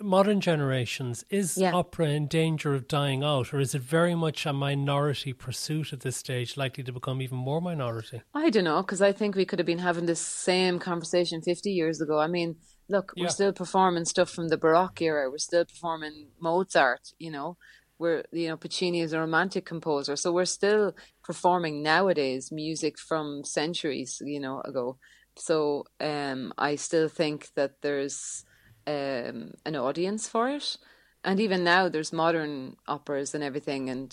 modern 0.00 0.40
generations, 0.40 1.24
is 1.30 1.56
yeah. 1.56 1.72
opera 1.72 2.08
in 2.08 2.26
danger 2.26 2.74
of 2.74 2.88
dying 2.88 3.22
out, 3.22 3.52
or 3.52 3.60
is 3.60 3.74
it 3.74 3.82
very 3.82 4.14
much 4.14 4.46
a 4.46 4.52
minority 4.52 5.32
pursuit 5.32 5.92
at 5.92 6.00
this 6.00 6.16
stage, 6.16 6.56
likely 6.56 6.84
to 6.84 6.92
become 6.92 7.20
even 7.22 7.38
more 7.38 7.60
minority? 7.60 8.22
I 8.34 8.50
don't 8.50 8.64
know, 8.64 8.82
because 8.82 9.02
I 9.02 9.12
think 9.12 9.34
we 9.34 9.44
could 9.44 9.58
have 9.58 9.66
been 9.66 9.78
having 9.78 10.06
this 10.06 10.20
same 10.20 10.78
conversation 10.78 11.42
50 11.42 11.70
years 11.70 12.00
ago. 12.00 12.18
I 12.18 12.26
mean, 12.26 12.56
look, 12.88 13.12
yeah. 13.16 13.24
we're 13.24 13.30
still 13.30 13.52
performing 13.52 14.04
stuff 14.04 14.30
from 14.30 14.48
the 14.48 14.58
Baroque 14.58 15.00
era, 15.02 15.30
we're 15.30 15.38
still 15.38 15.64
performing 15.64 16.28
Mozart, 16.40 17.12
you 17.18 17.30
know. 17.30 17.56
We're, 17.98 18.24
you 18.32 18.48
know, 18.48 18.56
Puccini 18.56 19.00
is 19.00 19.12
a 19.12 19.20
romantic 19.20 19.64
composer, 19.64 20.16
so 20.16 20.32
we're 20.32 20.44
still 20.44 20.96
performing 21.22 21.82
nowadays 21.84 22.50
music 22.50 22.98
from 22.98 23.44
centuries, 23.44 24.20
you 24.24 24.40
know, 24.40 24.60
ago. 24.62 24.96
So 25.36 25.84
um, 26.00 26.52
I 26.58 26.74
still 26.76 27.08
think 27.08 27.50
that 27.54 27.80
there's 27.80 28.44
um, 28.86 29.52
an 29.64 29.76
audience 29.76 30.28
for 30.28 30.48
it. 30.48 30.76
And 31.24 31.38
even 31.38 31.62
now, 31.62 31.88
there's 31.88 32.12
modern 32.12 32.76
operas 32.88 33.34
and 33.34 33.44
everything. 33.44 33.88
And 33.88 34.12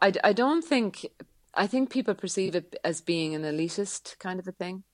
I, 0.00 0.12
I 0.24 0.32
don't 0.32 0.64
think, 0.64 1.06
I 1.54 1.66
think 1.66 1.90
people 1.90 2.14
perceive 2.14 2.54
it 2.54 2.74
as 2.82 3.02
being 3.02 3.34
an 3.34 3.42
elitist 3.42 4.18
kind 4.18 4.40
of 4.40 4.48
a 4.48 4.52
thing. 4.52 4.84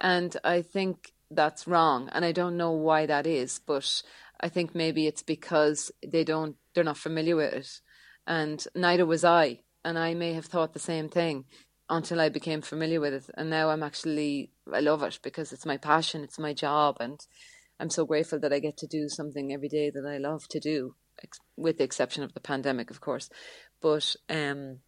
And 0.00 0.34
I 0.42 0.62
think 0.62 1.12
that's 1.30 1.66
wrong. 1.66 2.08
And 2.12 2.24
I 2.24 2.32
don't 2.32 2.56
know 2.56 2.72
why 2.72 3.06
that 3.06 3.26
is, 3.26 3.60
but 3.64 4.02
I 4.40 4.48
think 4.48 4.74
maybe 4.74 5.06
it's 5.06 5.22
because 5.22 5.90
they 6.06 6.24
don't, 6.24 6.56
they're 6.74 6.84
not 6.84 6.96
familiar 6.96 7.36
with 7.36 7.52
it. 7.52 7.80
And 8.26 8.64
neither 8.74 9.06
was 9.06 9.24
I. 9.24 9.60
And 9.84 9.98
I 9.98 10.14
may 10.14 10.32
have 10.34 10.46
thought 10.46 10.72
the 10.72 10.78
same 10.78 11.08
thing 11.08 11.44
until 11.88 12.20
I 12.20 12.28
became 12.28 12.60
familiar 12.60 13.00
with 13.00 13.14
it. 13.14 13.30
And 13.36 13.48
now 13.50 13.70
I'm 13.70 13.82
actually, 13.82 14.50
I 14.72 14.80
love 14.80 15.02
it 15.02 15.18
because 15.22 15.52
it's 15.52 15.66
my 15.66 15.76
passion, 15.76 16.22
it's 16.22 16.38
my 16.38 16.52
job. 16.52 16.96
And 17.00 17.20
I'm 17.80 17.90
so 17.90 18.04
grateful 18.04 18.38
that 18.40 18.52
I 18.52 18.58
get 18.58 18.76
to 18.78 18.86
do 18.86 19.08
something 19.08 19.52
every 19.52 19.68
day 19.68 19.90
that 19.90 20.06
I 20.06 20.18
love 20.18 20.48
to 20.48 20.60
do, 20.60 20.94
with 21.56 21.78
the 21.78 21.84
exception 21.84 22.22
of 22.22 22.34
the 22.34 22.40
pandemic, 22.40 22.90
of 22.90 23.00
course. 23.00 23.30
But 23.80 24.16
um, 24.28 24.80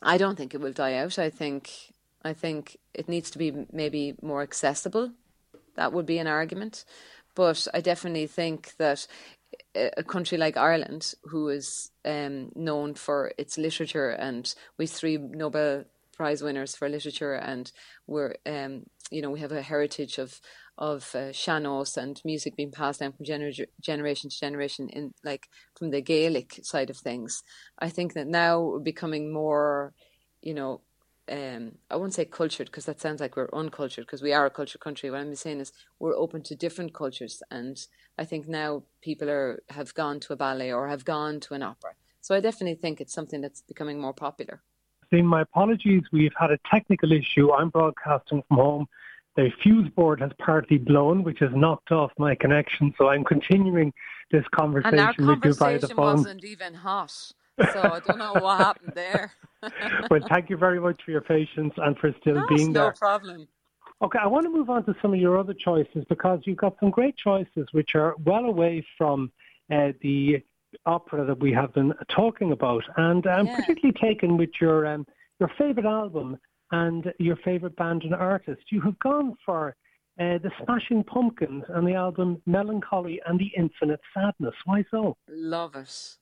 I 0.00 0.18
don't 0.18 0.36
think 0.36 0.54
it 0.54 0.60
will 0.60 0.72
die 0.72 0.94
out. 0.94 1.18
I 1.18 1.30
think 1.30 1.92
I 2.22 2.32
think 2.32 2.76
it 2.94 3.08
needs 3.08 3.30
to 3.30 3.38
be 3.38 3.66
maybe 3.72 4.14
more 4.22 4.42
accessible. 4.42 5.12
That 5.78 5.92
would 5.92 6.06
be 6.06 6.18
an 6.18 6.26
argument. 6.26 6.84
But 7.36 7.68
I 7.72 7.80
definitely 7.80 8.26
think 8.26 8.74
that 8.78 9.06
a 9.74 10.02
country 10.02 10.36
like 10.36 10.56
Ireland, 10.56 11.14
who 11.22 11.48
is 11.48 11.90
um, 12.04 12.50
known 12.56 12.94
for 12.94 13.32
its 13.38 13.56
literature, 13.56 14.10
and 14.10 14.52
we 14.76 14.86
three 14.86 15.16
Nobel 15.16 15.84
Prize 16.16 16.42
winners 16.42 16.74
for 16.74 16.88
literature, 16.88 17.34
and 17.34 17.70
we're 18.08 18.34
um, 18.44 18.86
you 19.12 19.22
know 19.22 19.30
we 19.30 19.38
have 19.38 19.52
a 19.52 19.62
heritage 19.62 20.18
of 20.18 20.40
of 20.76 21.14
uh, 21.14 21.32
sean-nós 21.32 21.96
and 21.96 22.20
music 22.24 22.56
being 22.56 22.72
passed 22.72 22.98
down 23.00 23.12
from 23.12 23.24
gener- 23.24 23.66
generation 23.80 24.30
to 24.30 24.38
generation 24.38 24.88
in 24.88 25.14
like 25.24 25.46
from 25.76 25.90
the 25.90 26.00
Gaelic 26.00 26.58
side 26.62 26.90
of 26.90 26.96
things. 26.96 27.44
I 27.78 27.88
think 27.88 28.14
that 28.14 28.26
now 28.26 28.60
we're 28.60 28.80
becoming 28.80 29.32
more, 29.32 29.92
you 30.42 30.54
know, 30.54 30.80
um, 31.30 31.72
I 31.90 31.96
won't 31.96 32.14
say 32.14 32.24
cultured 32.24 32.66
because 32.66 32.84
that 32.86 33.00
sounds 33.00 33.20
like 33.20 33.36
we're 33.36 33.50
uncultured 33.52 34.06
because 34.06 34.22
we 34.22 34.32
are 34.32 34.46
a 34.46 34.50
cultured 34.50 34.80
country. 34.80 35.10
What 35.10 35.20
I'm 35.20 35.34
saying 35.34 35.60
is 35.60 35.72
we're 35.98 36.16
open 36.16 36.42
to 36.42 36.54
different 36.54 36.94
cultures, 36.94 37.42
and 37.50 37.78
I 38.16 38.24
think 38.24 38.48
now 38.48 38.84
people 39.02 39.28
are 39.30 39.62
have 39.70 39.94
gone 39.94 40.20
to 40.20 40.32
a 40.32 40.36
ballet 40.36 40.72
or 40.72 40.88
have 40.88 41.04
gone 41.04 41.40
to 41.40 41.54
an 41.54 41.62
opera. 41.62 41.92
So 42.20 42.34
I 42.34 42.40
definitely 42.40 42.76
think 42.76 43.00
it's 43.00 43.14
something 43.14 43.40
that's 43.40 43.62
becoming 43.62 44.00
more 44.00 44.12
popular. 44.12 44.62
See, 45.10 45.22
my 45.22 45.42
apologies. 45.42 46.02
We've 46.12 46.34
had 46.38 46.50
a 46.50 46.58
technical 46.70 47.12
issue. 47.12 47.52
I'm 47.52 47.70
broadcasting 47.70 48.42
from 48.48 48.56
home 48.56 48.86
the 49.38 49.50
fuse 49.62 49.88
board 49.90 50.20
has 50.20 50.32
partly 50.44 50.78
blown, 50.78 51.22
which 51.22 51.38
has 51.38 51.50
knocked 51.54 51.92
off 51.92 52.10
my 52.18 52.34
connection. 52.34 52.92
So 52.98 53.08
I'm 53.08 53.22
continuing 53.22 53.92
this 54.32 54.44
conversation, 54.52 54.98
and 54.98 55.26
with 55.28 55.44
you 55.44 55.54
via 55.54 55.78
the 55.78 55.86
phone. 55.88 56.16
wasn't 56.16 56.44
even 56.44 56.74
hot, 56.74 57.14
so 57.72 57.80
I 57.80 58.00
don't 58.06 58.18
know 58.18 58.34
what 58.34 58.58
happened 58.58 58.92
there. 58.94 59.32
well, 60.10 60.20
thank 60.28 60.50
you 60.50 60.56
very 60.56 60.80
much 60.80 61.00
for 61.04 61.10
your 61.10 61.20
patience 61.20 61.74
and 61.76 61.96
for 61.98 62.14
still 62.20 62.36
no, 62.36 62.46
being 62.48 62.72
there. 62.72 62.84
No 62.84 62.92
problem. 62.92 63.48
Okay, 64.00 64.18
I 64.22 64.26
want 64.26 64.44
to 64.44 64.50
move 64.50 64.70
on 64.70 64.84
to 64.84 64.94
some 65.02 65.12
of 65.12 65.20
your 65.20 65.38
other 65.38 65.54
choices 65.54 66.04
because 66.08 66.40
you've 66.44 66.58
got 66.58 66.76
some 66.78 66.90
great 66.90 67.16
choices 67.16 67.66
which 67.72 67.94
are 67.94 68.14
well 68.24 68.44
away 68.44 68.86
from 68.96 69.32
uh, 69.72 69.92
the 70.02 70.40
opera 70.86 71.24
that 71.24 71.40
we 71.40 71.52
have 71.52 71.72
been 71.74 71.92
talking 72.08 72.52
about, 72.52 72.84
and 72.96 73.26
I'm 73.26 73.46
yeah. 73.46 73.56
particularly 73.56 73.98
taken 74.00 74.36
with 74.36 74.50
your 74.60 74.86
um, 74.86 75.06
your 75.40 75.50
favourite 75.58 75.88
album, 75.88 76.38
and 76.70 77.12
your 77.18 77.36
favourite 77.36 77.76
band 77.76 78.02
and 78.04 78.14
artist. 78.14 78.62
You 78.70 78.80
have 78.82 78.98
gone 78.98 79.34
for 79.44 79.74
uh, 80.20 80.38
the 80.38 80.50
Smashing 80.64 81.04
Pumpkins 81.04 81.64
and 81.68 81.86
the 81.86 81.94
album 81.94 82.42
Mellon 82.46 82.80
Collie 82.80 83.20
and 83.26 83.38
the 83.38 83.50
Infinite 83.56 84.00
Sadness. 84.14 84.54
Why 84.64 84.84
so? 84.90 85.16
Love 85.28 85.76
it. 85.76 86.16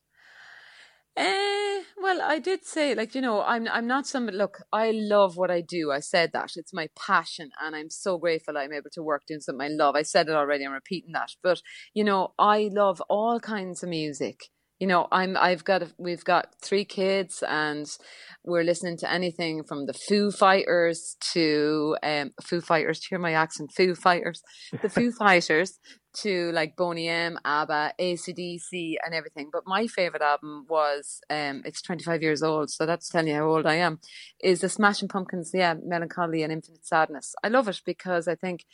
Eh, 1.17 1.83
well, 1.97 2.21
I 2.21 2.39
did 2.39 2.65
say, 2.67 2.95
like 2.95 3.15
you 3.15 3.23
know, 3.23 3.43
I'm 3.43 3.67
I'm 3.69 3.87
not 3.87 4.07
somebody. 4.07 4.37
Look, 4.37 4.59
I 4.73 4.91
love 4.93 5.37
what 5.39 5.51
I 5.51 5.63
do. 5.63 5.91
I 5.91 6.01
said 6.01 6.33
that 6.33 6.53
it's 6.57 6.75
my 6.75 6.89
passion, 6.95 7.51
and 7.63 7.75
I'm 7.75 7.89
so 7.89 8.19
grateful 8.19 8.59
I'm 8.59 8.73
able 8.73 8.91
to 8.93 9.03
work 9.03 9.25
doing 9.27 9.41
something 9.41 9.65
I 9.67 9.75
love. 9.75 9.97
I 9.97 10.03
said 10.03 10.29
it 10.29 10.35
already. 10.35 10.65
I'm 10.67 10.73
repeating 10.73 11.13
that, 11.13 11.33
but 11.43 11.63
you 11.95 12.05
know, 12.05 12.35
I 12.39 12.69
love 12.73 13.01
all 13.09 13.41
kinds 13.41 13.83
of 13.83 13.89
music 13.89 14.51
you 14.79 14.87
know 14.87 15.09
i'm 15.13 15.37
i've 15.37 15.65
got 15.65 15.83
a, 15.83 15.89
we've 15.99 16.25
got 16.25 16.55
three 16.63 16.85
kids 16.85 17.43
and 17.49 17.97
we're 18.45 18.63
listening 18.63 18.97
to 18.97 19.11
anything 19.11 19.63
from 19.65 19.87
the 19.87 19.93
foo 19.93 20.31
fighters 20.31 21.17
to 21.21 21.97
um 22.03 22.31
foo 22.43 22.61
fighters 22.61 23.01
to 23.01 23.09
hear 23.09 23.19
my 23.19 23.33
accent 23.33 23.71
foo 23.75 23.95
fighters 23.95 24.43
the 24.83 24.89
foo 24.89 25.11
fighters 25.19 25.79
to 26.17 26.51
like 26.53 26.77
boney 26.77 27.09
m 27.09 27.39
abba 27.45 27.93
acdc 28.01 28.95
and 29.05 29.15
everything. 29.15 29.51
But 29.53 29.65
my 29.67 29.87
favorite 29.87 30.23
album 30.23 30.65
was 30.69 31.21
um 31.29 31.63
it's 31.65 31.83
25 31.83 32.23
years 32.23 32.43
old 32.43 32.71
so 32.71 32.87
that's 32.87 33.09
telling 33.09 33.29
you 33.29 33.35
how 33.35 33.49
old 33.49 33.67
i 33.67 33.75
am 33.75 34.01
is 34.43 34.61
the 34.61 34.69
smashing 34.69 35.09
pumpkins 35.09 35.51
yeah 35.53 35.75
Mellon 35.85 36.09
Collie 36.09 36.43
and 36.43 36.53
infinite 36.53 36.87
sadness. 36.87 37.35
I 37.45 37.49
love 37.49 37.69
it 37.69 37.83
because 37.85 38.29
i 38.29 38.35
think 38.35 38.65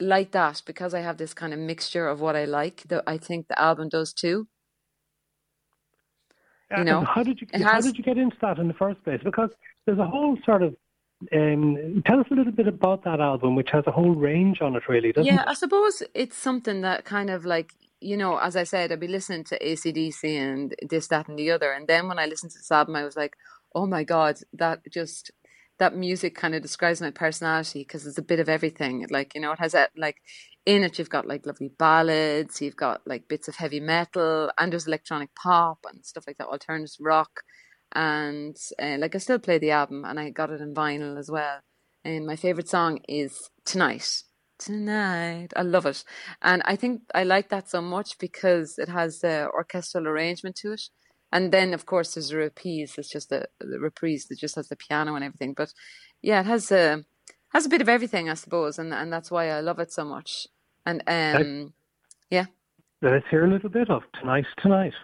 like 0.00 0.30
that 0.30 0.62
because 0.64 0.94
i 0.94 1.00
have 1.00 1.16
this 1.16 1.34
kind 1.34 1.52
of 1.52 1.58
mixture 1.58 2.06
of 2.06 2.20
what 2.20 2.36
i 2.36 2.44
like 2.44 2.84
that 2.84 3.02
i 3.06 3.18
think 3.18 3.48
the 3.48 3.60
album 3.60 3.88
does 3.88 4.12
too 4.12 4.46
you 6.76 6.84
know, 6.84 7.02
how 7.02 7.22
did 7.22 7.40
you 7.40 7.46
has, 7.52 7.62
how 7.62 7.80
did 7.80 7.96
you 7.96 8.04
get 8.04 8.18
into 8.18 8.36
that 8.40 8.58
in 8.58 8.68
the 8.68 8.74
first 8.74 9.02
place? 9.04 9.20
Because 9.24 9.50
there's 9.86 9.98
a 9.98 10.06
whole 10.06 10.36
sort 10.44 10.62
of 10.62 10.76
um, 11.32 12.02
tell 12.06 12.20
us 12.20 12.26
a 12.30 12.34
little 12.34 12.52
bit 12.52 12.68
about 12.68 13.04
that 13.04 13.20
album, 13.20 13.56
which 13.56 13.70
has 13.70 13.84
a 13.86 13.90
whole 13.90 14.14
range 14.14 14.60
on 14.60 14.76
it, 14.76 14.88
really, 14.88 15.12
doesn't 15.12 15.26
yeah, 15.26 15.42
it? 15.42 15.48
I 15.48 15.54
suppose 15.54 16.02
it's 16.14 16.36
something 16.36 16.82
that 16.82 17.04
kind 17.04 17.30
of 17.30 17.44
like 17.44 17.72
you 18.00 18.16
know, 18.16 18.38
as 18.38 18.54
I 18.54 18.62
said, 18.62 18.92
I'd 18.92 19.00
be 19.00 19.08
listening 19.08 19.42
to 19.44 19.58
ACDC 19.58 20.22
and 20.24 20.72
this, 20.88 21.08
that, 21.08 21.26
and 21.26 21.36
the 21.36 21.50
other, 21.50 21.72
and 21.72 21.88
then 21.88 22.06
when 22.06 22.18
I 22.18 22.26
listened 22.26 22.52
to 22.52 22.58
this 22.58 22.70
album, 22.70 22.94
I 22.94 23.04
was 23.04 23.16
like, 23.16 23.36
oh 23.74 23.86
my 23.86 24.04
god, 24.04 24.38
that 24.52 24.80
just 24.90 25.32
that 25.78 25.96
music 25.96 26.34
kind 26.34 26.54
of 26.54 26.62
describes 26.62 27.00
my 27.00 27.10
personality 27.10 27.80
because 27.80 28.06
it's 28.06 28.18
a 28.18 28.22
bit 28.22 28.40
of 28.40 28.48
everything. 28.48 29.06
Like 29.10 29.34
you 29.34 29.40
know, 29.40 29.52
it 29.52 29.58
has 29.58 29.72
that 29.72 29.90
like 29.96 30.16
in 30.68 30.84
it 30.84 30.98
you've 30.98 31.08
got 31.08 31.26
like 31.26 31.46
lovely 31.46 31.70
ballads, 31.78 32.60
you've 32.60 32.76
got 32.76 33.00
like 33.06 33.26
bits 33.26 33.48
of 33.48 33.56
heavy 33.56 33.80
metal, 33.80 34.50
and 34.58 34.70
there's 34.70 34.86
electronic 34.86 35.34
pop 35.34 35.78
and 35.90 36.04
stuff 36.04 36.24
like 36.26 36.36
that, 36.36 36.46
alternative 36.48 36.94
rock, 37.00 37.40
and 37.94 38.54
uh, 38.80 38.96
like 38.98 39.14
I 39.14 39.18
still 39.18 39.38
play 39.38 39.56
the 39.58 39.70
album, 39.70 40.04
and 40.04 40.20
I 40.20 40.28
got 40.28 40.50
it 40.50 40.60
in 40.60 40.74
vinyl 40.74 41.18
as 41.18 41.30
well. 41.30 41.60
And 42.04 42.26
my 42.26 42.36
favorite 42.36 42.68
song 42.68 43.00
is 43.08 43.48
Tonight. 43.64 44.24
Tonight, 44.58 45.54
I 45.56 45.62
love 45.62 45.86
it, 45.86 46.04
and 46.42 46.60
I 46.66 46.76
think 46.76 47.00
I 47.14 47.24
like 47.24 47.48
that 47.48 47.70
so 47.70 47.80
much 47.80 48.18
because 48.18 48.78
it 48.78 48.90
has 48.90 49.20
the 49.20 49.48
orchestral 49.54 50.06
arrangement 50.06 50.56
to 50.56 50.72
it, 50.72 50.82
and 51.32 51.50
then 51.50 51.72
of 51.72 51.86
course 51.86 52.12
there's 52.14 52.32
a 52.32 52.36
reprise. 52.36 52.96
It's 52.98 53.08
just 53.08 53.32
a 53.32 53.46
the 53.58 53.78
reprise 53.80 54.26
that 54.28 54.38
just 54.38 54.56
has 54.56 54.68
the 54.68 54.76
piano 54.76 55.14
and 55.14 55.24
everything. 55.24 55.54
But 55.56 55.72
yeah, 56.20 56.40
it 56.40 56.46
has 56.46 56.70
a 56.70 57.04
has 57.54 57.64
a 57.64 57.70
bit 57.70 57.80
of 57.80 57.88
everything, 57.88 58.28
I 58.28 58.34
suppose, 58.34 58.78
and 58.78 58.92
and 58.92 59.10
that's 59.10 59.30
why 59.30 59.48
I 59.48 59.60
love 59.60 59.78
it 59.78 59.92
so 59.92 60.04
much. 60.04 60.46
And 60.88 61.02
um, 61.06 61.72
yeah. 62.30 62.46
Let's 63.02 63.26
hear 63.30 63.44
a 63.44 63.50
little 63.50 63.68
bit 63.68 63.90
of 63.90 64.02
Tonight 64.18 64.46
Tonight. 64.62 64.94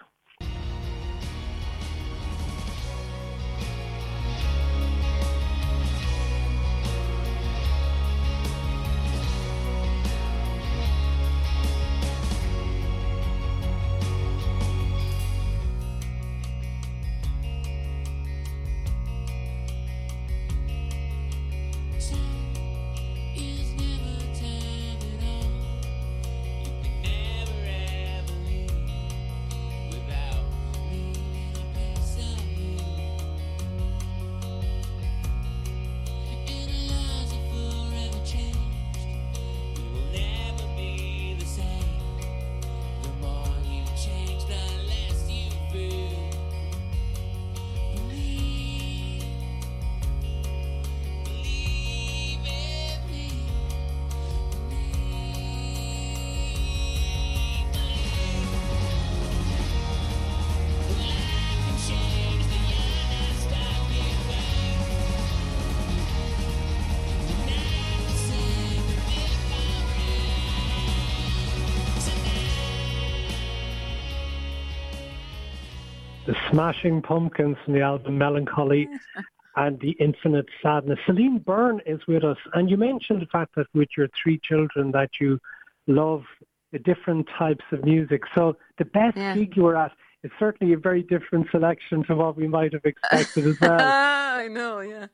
Smashing 76.55 77.01
Pumpkins 77.01 77.57
from 77.65 77.73
the 77.73 77.81
album 77.81 78.17
Mellon 78.17 78.45
Collie 78.45 78.87
and 79.57 79.77
the 79.81 79.91
Infinite 79.99 80.45
Sadness. 80.63 80.97
Celine 81.05 81.39
Byrne 81.39 81.81
is 81.85 81.99
with 82.07 82.23
us, 82.23 82.37
and 82.53 82.69
you 82.69 82.77
mentioned 82.77 83.21
the 83.21 83.25
fact 83.25 83.55
that 83.55 83.67
with 83.73 83.89
your 83.97 84.07
three 84.23 84.39
children 84.41 84.91
that 84.91 85.09
you 85.19 85.37
love 85.85 86.23
the 86.71 86.79
different 86.79 87.27
types 87.37 87.65
of 87.73 87.83
music. 87.83 88.21
So 88.33 88.55
the 88.77 88.85
best 88.85 89.17
yeah. 89.17 89.35
gig 89.35 89.57
you 89.57 89.63
were 89.63 89.75
at 89.75 89.91
is 90.23 90.31
certainly 90.39 90.71
a 90.71 90.77
very 90.77 91.03
different 91.03 91.47
selection 91.51 92.05
to 92.05 92.15
what 92.15 92.37
we 92.37 92.47
might 92.47 92.71
have 92.71 92.85
expected 92.85 93.47
as 93.47 93.59
well. 93.59 93.77
I 93.81 94.47
know, 94.47 94.79
yeah. 94.79 95.07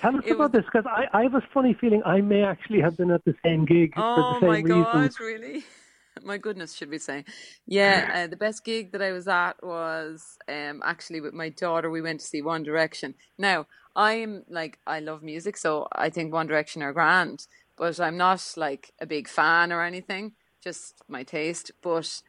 Tell 0.00 0.14
us 0.14 0.22
it 0.24 0.34
about 0.34 0.52
was... 0.52 0.62
this 0.62 0.64
because 0.72 0.86
I, 0.86 1.08
I 1.12 1.24
have 1.24 1.34
a 1.34 1.42
funny 1.52 1.74
feeling 1.74 2.00
I 2.06 2.20
may 2.20 2.44
actually 2.44 2.80
have 2.80 2.96
been 2.96 3.10
at 3.10 3.24
the 3.24 3.34
same 3.44 3.64
gig 3.64 3.92
oh 3.96 4.14
for 4.14 4.40
the 4.40 4.46
oh 4.46 4.54
same 4.54 4.64
reason. 4.66 4.82
Oh 4.82 4.84
my 4.94 5.08
god, 5.08 5.20
really? 5.20 5.64
my 6.26 6.38
goodness, 6.38 6.74
should 6.74 6.90
we 6.90 6.98
say? 6.98 7.24
Yeah, 7.66 8.10
uh, 8.14 8.26
the 8.26 8.36
best 8.36 8.64
gig 8.64 8.92
that 8.92 9.02
I 9.02 9.12
was 9.12 9.28
at 9.28 9.62
was 9.62 10.36
um, 10.48 10.82
actually 10.84 11.20
with 11.20 11.32
my 11.32 11.48
daughter. 11.48 11.90
We 11.90 12.02
went 12.02 12.20
to 12.20 12.26
see 12.26 12.42
One 12.42 12.62
Direction. 12.62 13.14
Now, 13.38 13.66
I'm 13.94 14.44
like, 14.48 14.78
I 14.86 15.00
love 15.00 15.22
music, 15.22 15.56
so 15.56 15.88
I 15.92 16.10
think 16.10 16.32
One 16.32 16.46
Direction 16.46 16.82
are 16.82 16.92
grand, 16.92 17.46
but 17.76 17.98
I'm 18.00 18.16
not 18.16 18.54
like 18.56 18.92
a 19.00 19.06
big 19.06 19.28
fan 19.28 19.72
or 19.72 19.82
anything, 19.82 20.32
just 20.62 21.02
my 21.08 21.22
taste. 21.22 21.70
But 21.80 22.20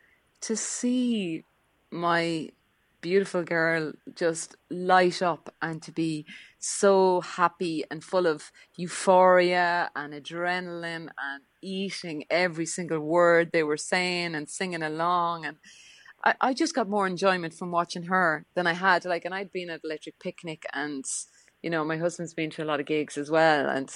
to 0.42 0.56
see 0.56 1.44
my 1.92 2.50
beautiful 3.02 3.44
girl 3.44 3.94
just 4.16 4.56
light 4.70 5.22
up 5.22 5.54
and 5.62 5.82
to 5.82 5.92
be 5.92 6.26
so 6.60 7.22
happy 7.22 7.84
and 7.90 8.04
full 8.04 8.26
of 8.26 8.52
euphoria 8.76 9.90
and 9.96 10.14
adrenaline 10.14 11.10
and 11.20 11.44
eating 11.62 12.26
every 12.30 12.66
single 12.66 13.00
word 13.00 13.52
they 13.52 13.64
were 13.64 13.78
saying 13.78 14.36
and 14.36 14.50
singing 14.50 14.84
along. 14.84 15.46
And 15.46 15.58
I, 16.24 16.36
I 16.42 16.54
just 16.54 16.76
got 16.76 16.90
more 16.90 17.08
enjoyment 17.08 17.54
from 17.54 17.72
watching 17.72 18.04
her 18.04 18.46
than 18.56 18.68
I 18.68 18.74
had. 18.74 19.06
Like 19.06 19.26
and 19.26 19.34
I'd 19.34 19.52
been 19.52 19.70
at 19.70 19.82
Electric 19.84 20.20
Picnic 20.20 20.66
and 20.74 21.06
you 21.62 21.70
know 21.70 21.84
my 21.84 21.98
husband's 21.98 22.34
been 22.34 22.50
to 22.52 22.64
a 22.64 22.66
lot 22.66 22.80
of 22.80 22.86
gigs 22.86 23.18
as 23.18 23.30
well. 23.30 23.70
And 23.70 23.90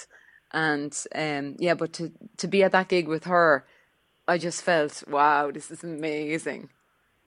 and 0.52 1.04
um 1.14 1.56
yeah 1.58 1.74
but 1.74 1.92
to 1.94 2.12
to 2.36 2.46
be 2.46 2.62
at 2.62 2.72
that 2.72 2.88
gig 2.88 3.08
with 3.08 3.24
her 3.24 3.66
I 4.28 4.38
just 4.38 4.62
felt 4.62 5.02
wow 5.08 5.50
this 5.50 5.70
is 5.70 5.82
amazing 5.82 6.68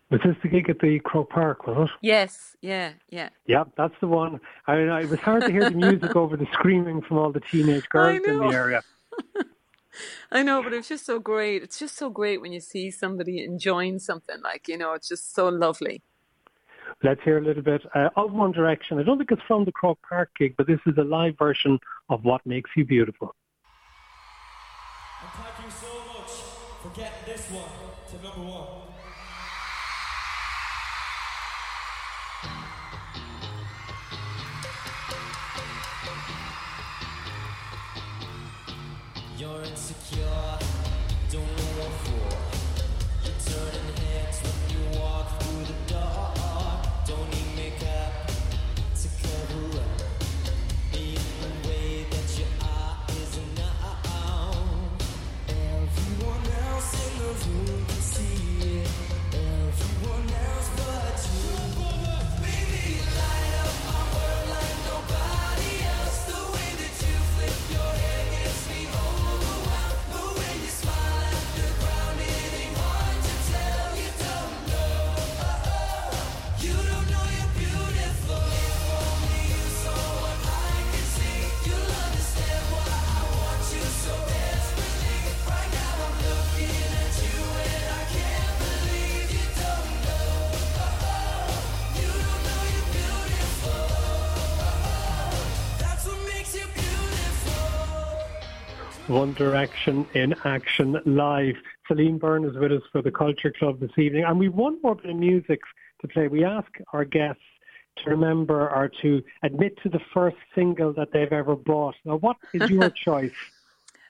was 0.10 0.22
this 0.24 0.36
the 0.44 0.50
gig 0.50 0.70
at 0.70 0.80
the 0.80 1.00
Croke 1.00 1.30
Park, 1.30 1.66
was 1.66 1.90
it? 1.90 1.98
Yes, 2.02 2.56
yeah, 2.62 2.94
yeah. 3.10 3.30
Yeah, 3.48 3.64
that's 3.76 3.96
the 4.02 4.08
one. 4.08 4.40
I, 4.68 4.74
I 4.74 5.02
it 5.02 5.10
was 5.10 5.20
hard 5.20 5.44
to 5.44 5.52
hear 5.52 5.70
the 5.70 5.76
music 5.76 6.16
over 6.16 6.38
the 6.38 6.48
screaming 6.54 7.02
from 7.02 7.18
all 7.18 7.32
the 7.32 7.40
teenage 7.40 7.88
girls 7.90 8.22
in 8.26 8.40
the 8.40 8.46
area. 8.48 8.84
I 10.32 10.44
know, 10.44 10.62
but 10.62 10.74
it's 10.74 10.90
just 10.90 11.06
so 11.06 11.20
great. 11.20 11.64
It's 11.64 11.80
just 11.80 11.98
so 11.98 12.10
great 12.10 12.42
when 12.42 12.52
you 12.52 12.60
see 12.60 12.92
somebody 12.92 13.44
enjoying 13.44 14.00
something. 14.00 14.42
Like, 14.42 14.68
you 14.68 14.78
know, 14.78 14.94
it's 14.94 15.08
just 15.08 15.34
so 15.34 15.48
lovely. 15.48 16.02
Let's 17.04 17.22
hear 17.24 17.38
a 17.38 17.42
little 17.42 17.64
bit 17.64 17.82
uh, 17.96 18.10
of 18.16 18.32
One 18.32 18.52
Direction. 18.52 19.00
I 19.00 19.04
don't 19.04 19.18
think 19.18 19.32
it's 19.32 19.42
from 19.48 19.66
the 19.66 19.72
Croke 19.72 20.00
Park 20.08 20.30
gig, 20.38 20.56
but 20.58 20.68
this 20.68 20.80
is 20.86 20.98
a 20.98 21.04
live 21.04 21.38
version 21.38 21.80
of 22.10 22.24
What 22.24 22.46
Makes 22.46 22.72
You 22.76 22.86
Beautiful. 22.86 23.34
And 25.22 25.32
thank 25.32 25.66
you 25.66 25.72
so 25.72 25.94
much 26.14 26.32
for 26.82 26.90
getting 26.90 27.26
this 27.26 27.50
one 27.50 27.64
to 28.12 28.24
number 28.24 28.52
one. 28.52 28.75
Insecure, 39.76 40.35
One 99.16 99.32
Direction 99.32 100.06
in 100.14 100.36
action 100.44 101.00
live. 101.06 101.56
Celine 101.88 102.18
Byrne 102.18 102.44
is 102.44 102.58
with 102.58 102.74
us 102.74 102.82
for 102.92 103.02
the 103.02 103.12
Culture 103.12 103.50
Club 103.58 103.80
this 103.80 103.98
evening, 103.98 104.26
and 104.26 104.38
we 104.38 104.48
have 104.48 104.56
one 104.56 104.78
more 104.84 104.96
bit 104.96 105.10
of 105.10 105.16
music 105.16 105.62
to 106.02 106.08
play. 106.10 106.28
We 106.28 106.44
ask 106.44 106.68
our 106.92 107.06
guests 107.06 107.42
to 108.00 108.10
remember 108.10 108.70
or 108.70 108.92
to 109.04 109.24
admit 109.42 109.78
to 109.84 109.90
the 109.90 110.02
first 110.14 110.36
single 110.54 110.92
that 110.96 111.14
they've 111.14 111.32
ever 111.32 111.56
bought. 111.56 111.96
Now, 112.04 112.18
what 112.18 112.36
is 112.54 112.70
your 112.78 112.90
choice? 112.90 113.32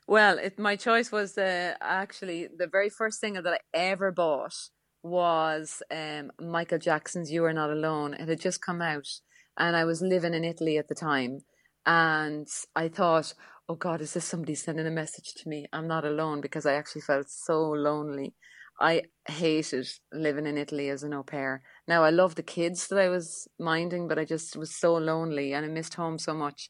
Well, 0.07 0.39
it, 0.39 0.57
my 0.57 0.75
choice 0.75 1.11
was 1.11 1.37
uh, 1.37 1.75
actually 1.81 2.47
the 2.47 2.65
very 2.65 2.89
first 2.89 3.19
single 3.19 3.43
that 3.43 3.53
I 3.53 3.59
ever 3.75 4.11
bought 4.11 4.55
was 5.03 5.83
um, 5.91 6.31
Michael 6.41 6.79
Jackson's 6.79 7.31
"You 7.31 7.45
Are 7.45 7.53
Not 7.53 7.69
Alone." 7.69 8.15
It 8.15 8.27
had 8.27 8.41
just 8.41 8.59
come 8.59 8.81
out, 8.81 9.07
and 9.55 9.75
I 9.75 9.85
was 9.85 10.01
living 10.01 10.33
in 10.33 10.43
Italy 10.43 10.79
at 10.79 10.87
the 10.87 10.95
time, 10.95 11.41
and 11.85 12.47
I 12.75 12.87
thought, 12.87 13.35
"Oh 13.67 13.75
God, 13.75 14.01
is 14.01 14.13
this 14.13 14.25
somebody 14.25 14.55
sending 14.55 14.87
a 14.87 14.91
message 14.91 15.33
to 15.35 15.49
me? 15.49 15.67
I'm 15.73 15.87
not 15.87 16.05
alone," 16.05 16.41
because 16.41 16.65
I 16.65 16.73
actually 16.73 17.01
felt 17.01 17.29
so 17.29 17.61
lonely. 17.71 18.33
I 18.79 19.03
hated 19.27 19.87
living 20.11 20.45
in 20.45 20.57
Italy 20.57 20.89
as 20.89 21.03
an 21.03 21.13
au 21.13 21.23
pair. 21.23 21.63
Now 21.87 22.03
I 22.03 22.09
love 22.09 22.35
the 22.35 22.43
kids 22.43 22.87
that 22.87 22.99
I 22.99 23.09
was 23.09 23.47
minding, 23.57 24.07
but 24.07 24.19
I 24.19 24.25
just 24.25 24.55
was 24.57 24.75
so 24.75 24.93
lonely 24.95 25.53
and 25.53 25.65
I 25.65 25.69
missed 25.69 25.95
home 25.95 26.19
so 26.19 26.33
much. 26.33 26.69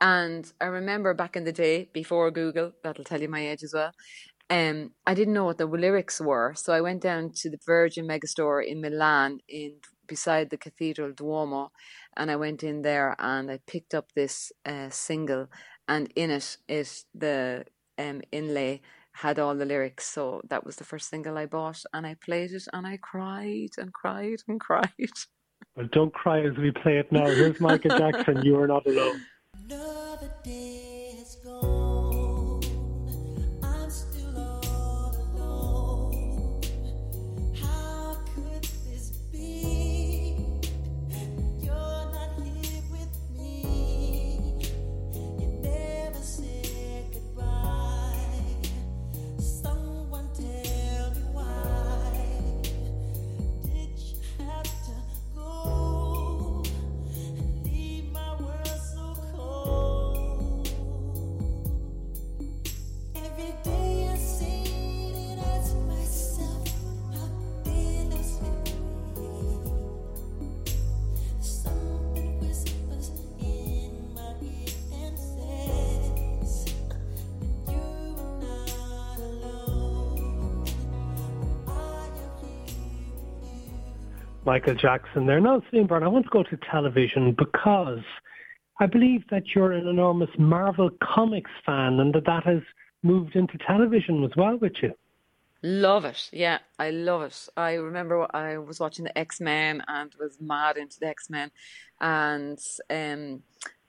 And 0.00 0.52
I 0.60 0.66
remember 0.66 1.14
back 1.14 1.36
in 1.36 1.44
the 1.44 1.52
day, 1.52 1.88
before 1.92 2.30
Google, 2.30 2.72
that'll 2.82 3.04
tell 3.04 3.20
you 3.20 3.28
my 3.28 3.48
age 3.48 3.62
as 3.62 3.74
well. 3.74 3.92
Um, 4.50 4.92
I 5.06 5.14
didn't 5.14 5.34
know 5.34 5.44
what 5.44 5.58
the 5.58 5.66
lyrics 5.66 6.20
were, 6.20 6.54
so 6.56 6.72
I 6.72 6.80
went 6.80 7.02
down 7.02 7.32
to 7.36 7.50
the 7.50 7.58
Virgin 7.66 8.06
Megastore 8.06 8.64
in 8.66 8.80
Milan, 8.80 9.40
in 9.48 9.76
beside 10.06 10.50
the 10.50 10.56
Cathedral 10.56 11.12
Duomo, 11.12 11.70
and 12.16 12.30
I 12.30 12.36
went 12.36 12.62
in 12.62 12.82
there 12.82 13.14
and 13.18 13.50
I 13.50 13.60
picked 13.66 13.94
up 13.94 14.12
this 14.12 14.50
uh, 14.64 14.88
single, 14.90 15.48
and 15.88 16.12
in 16.14 16.30
it, 16.30 16.58
it 16.68 17.04
the 17.14 17.64
um, 17.98 18.22
inlay 18.30 18.80
had 19.12 19.38
all 19.38 19.54
the 19.54 19.64
lyrics. 19.64 20.06
So 20.06 20.42
that 20.48 20.64
was 20.64 20.76
the 20.76 20.84
first 20.84 21.10
single 21.10 21.36
I 21.36 21.46
bought, 21.46 21.82
and 21.92 22.06
I 22.06 22.14
played 22.14 22.52
it, 22.52 22.64
and 22.72 22.86
I 22.86 22.98
cried 22.98 23.70
and 23.78 23.92
cried 23.92 24.40
and 24.46 24.60
cried. 24.60 24.92
Well, 25.74 25.88
don't 25.92 26.12
cry 26.12 26.40
as 26.44 26.56
we 26.56 26.70
play 26.70 26.98
it 26.98 27.10
now. 27.10 27.26
Here's 27.26 27.60
Michael 27.60 27.98
Jackson, 27.98 28.44
You 28.44 28.58
Are 28.60 28.66
Not 28.66 28.86
Alone. 28.86 29.20
Michael 84.48 84.76
Jackson 84.76 85.26
there. 85.26 85.42
Now, 85.42 85.60
Celine 85.68 85.86
Byrne, 85.86 86.02
I 86.02 86.08
want 86.08 86.24
to 86.24 86.30
go 86.30 86.42
to 86.42 86.56
television 86.70 87.36
because 87.36 88.02
I 88.80 88.86
believe 88.86 89.22
that 89.30 89.42
you're 89.54 89.72
an 89.72 89.86
enormous 89.86 90.30
Marvel 90.38 90.88
Comics 91.02 91.50
fan 91.66 92.00
and 92.00 92.14
that 92.14 92.24
that 92.24 92.44
has 92.44 92.62
moved 93.02 93.36
into 93.36 93.58
television 93.58 94.24
as 94.24 94.30
well 94.38 94.56
with 94.56 94.82
you. 94.82 94.94
Love 95.62 96.06
it. 96.06 96.30
Yeah, 96.32 96.60
I 96.78 96.92
love 96.92 97.24
it. 97.24 97.48
I 97.58 97.74
remember 97.74 98.26
I 98.34 98.56
was 98.56 98.80
watching 98.80 99.04
the 99.04 99.18
X 99.18 99.38
Men 99.38 99.82
and 99.86 100.14
was 100.18 100.38
mad 100.40 100.78
into 100.78 100.98
the 100.98 101.08
X 101.08 101.28
Men, 101.28 101.50
and 102.00 102.58
um, 102.88 103.42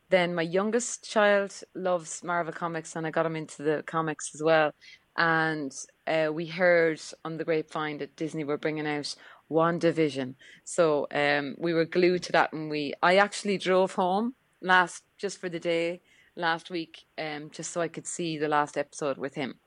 then 0.09 0.35
my 0.35 0.41
youngest 0.41 1.09
child 1.09 1.53
loves 1.73 2.21
Marvel 2.21 2.51
comics, 2.51 2.97
and 2.97 3.07
I 3.07 3.11
got 3.11 3.25
him 3.25 3.37
into 3.37 3.63
the 3.63 3.81
comics 3.87 4.31
as 4.35 4.43
well. 4.43 4.73
And 5.15 5.73
uh, 6.05 6.31
we 6.33 6.47
heard 6.47 7.01
on 7.23 7.37
the 7.37 7.45
grapevine 7.45 7.97
that 7.99 8.15
Disney 8.15 8.43
were 8.43 8.57
bringing 8.57 8.87
out 8.87 9.15
WandaVision, 9.49 10.35
so 10.63 11.07
um, 11.11 11.55
we 11.57 11.73
were 11.73 11.85
glued 11.85 12.23
to 12.23 12.31
that. 12.33 12.53
And 12.53 12.69
we, 12.69 12.93
I 13.01 13.17
actually 13.17 13.57
drove 13.57 13.95
home 13.95 14.35
last 14.61 15.03
just 15.17 15.39
for 15.39 15.49
the 15.49 15.59
day 15.59 16.01
last 16.35 16.69
week, 16.69 17.05
um, 17.17 17.49
just 17.51 17.71
so 17.71 17.81
I 17.81 17.87
could 17.87 18.07
see 18.07 18.37
the 18.37 18.47
last 18.47 18.77
episode 18.77 19.17
with 19.17 19.35
him 19.35 19.59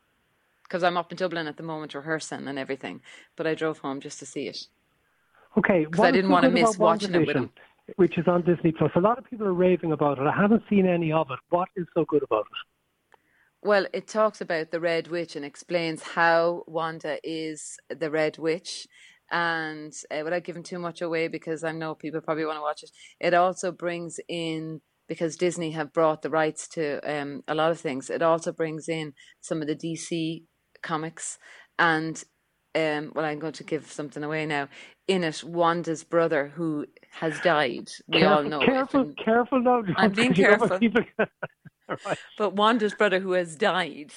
because 0.73 0.83
I'm 0.83 0.97
up 0.97 1.13
in 1.13 1.19
Dublin 1.19 1.47
at 1.47 1.59
the 1.59 1.63
moment 1.63 1.93
rehearsing 1.93 2.49
and 2.49 2.59
everything. 2.59 3.03
But 3.37 3.47
I 3.47 3.55
drove 3.55 3.79
home 3.81 4.01
just 4.01 4.19
to 4.21 4.27
see 4.27 4.49
it. 4.49 4.69
Okay, 5.59 5.85
Because 5.85 6.07
I 6.07 6.11
didn't 6.11 6.31
want 6.31 6.45
to 6.45 6.51
miss 6.51 6.79
watching 6.79 7.15
it 7.15 7.27
with 7.27 7.37
him. 7.37 7.51
Which 7.97 8.17
is 8.17 8.27
on 8.27 8.43
Disney 8.43 8.73
Plus. 8.73 8.91
A 8.95 9.01
lot 9.01 9.19
of 9.19 9.25
people 9.29 9.47
are 9.47 9.53
raving 9.53 9.93
about 9.93 10.19
it. 10.19 10.27
I 10.27 10.33
haven't 10.35 10.63
seen 10.71 10.87
any 10.87 11.13
of 11.13 11.31
it. 11.31 11.39
What 11.51 11.69
is 11.77 11.85
so 11.93 12.07
good 12.07 12.23
about 12.23 12.47
it? 12.47 13.19
Well, 13.61 13.87
it 13.93 14.09
talks 14.09 14.41
about 14.41 14.71
the 14.71 14.81
Red 14.81 15.09
Witch 15.09 15.37
and 15.37 15.45
explains 15.45 16.03
how 16.03 16.65
Wanda 16.67 17.19
is 17.23 17.79
the 17.91 18.11
Red 18.11 18.39
Witch. 18.39 18.89
And 19.33 19.93
uh, 20.11 20.21
without 20.23 20.45
giving 20.45 20.63
too 20.63 20.79
much 20.79 21.01
away, 21.01 21.27
because 21.27 21.65
I 21.65 21.73
know 21.73 21.95
people 21.95 22.21
probably 22.21 22.45
want 22.45 22.59
to 22.59 22.63
watch 22.63 22.83
it, 22.83 22.91
it 23.19 23.35
also 23.35 23.73
brings 23.73 24.21
in 24.29 24.83
because 25.09 25.37
Disney 25.37 25.73
have 25.73 25.93
brought 25.93 26.23
the 26.23 26.31
rights 26.31 26.69
to 26.69 27.01
um, 27.11 27.43
a 27.49 27.55
lot 27.55 27.71
of 27.71 27.81
things. 27.81 28.11
It 28.11 28.23
also 28.23 28.53
brings 28.53 28.89
in 28.89 29.15
some 29.41 29.61
of 29.61 29.69
the 29.69 29.75
DC 29.75 30.45
comics, 30.83 31.39
and 31.79 32.23
um, 32.75 33.13
well, 33.15 33.25
I'm 33.25 33.39
going 33.39 33.53
to 33.55 33.65
give 33.65 33.91
something 33.91 34.23
away 34.23 34.47
now. 34.47 34.69
In 35.09 35.25
it, 35.25 35.43
Wanda's 35.45 36.05
brother, 36.05 36.53
who 36.55 36.87
has 37.11 37.39
died, 37.41 37.91
we 38.09 38.21
careful, 38.21 38.37
all 38.37 38.43
know. 38.45 38.61
Careful, 38.61 39.13
careful 39.23 39.61
now. 39.61 39.83
I'm 39.97 40.13
being 40.15 40.35
You 40.35 40.45
know 40.45 40.57
what 40.57 40.81
careful. 40.81 41.27
Right. 42.07 42.19
but 42.39 42.55
Wanda's 42.55 42.95
brother, 42.95 43.21
who 43.21 43.33
has 43.33 43.55
died 43.55 44.13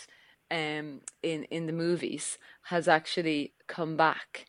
um, 0.49 1.01
in 1.21 1.43
in 1.45 1.65
the 1.65 1.73
movies, 1.73 2.37
has 2.65 2.87
actually 2.87 3.53
come 3.67 3.97
back, 3.97 4.45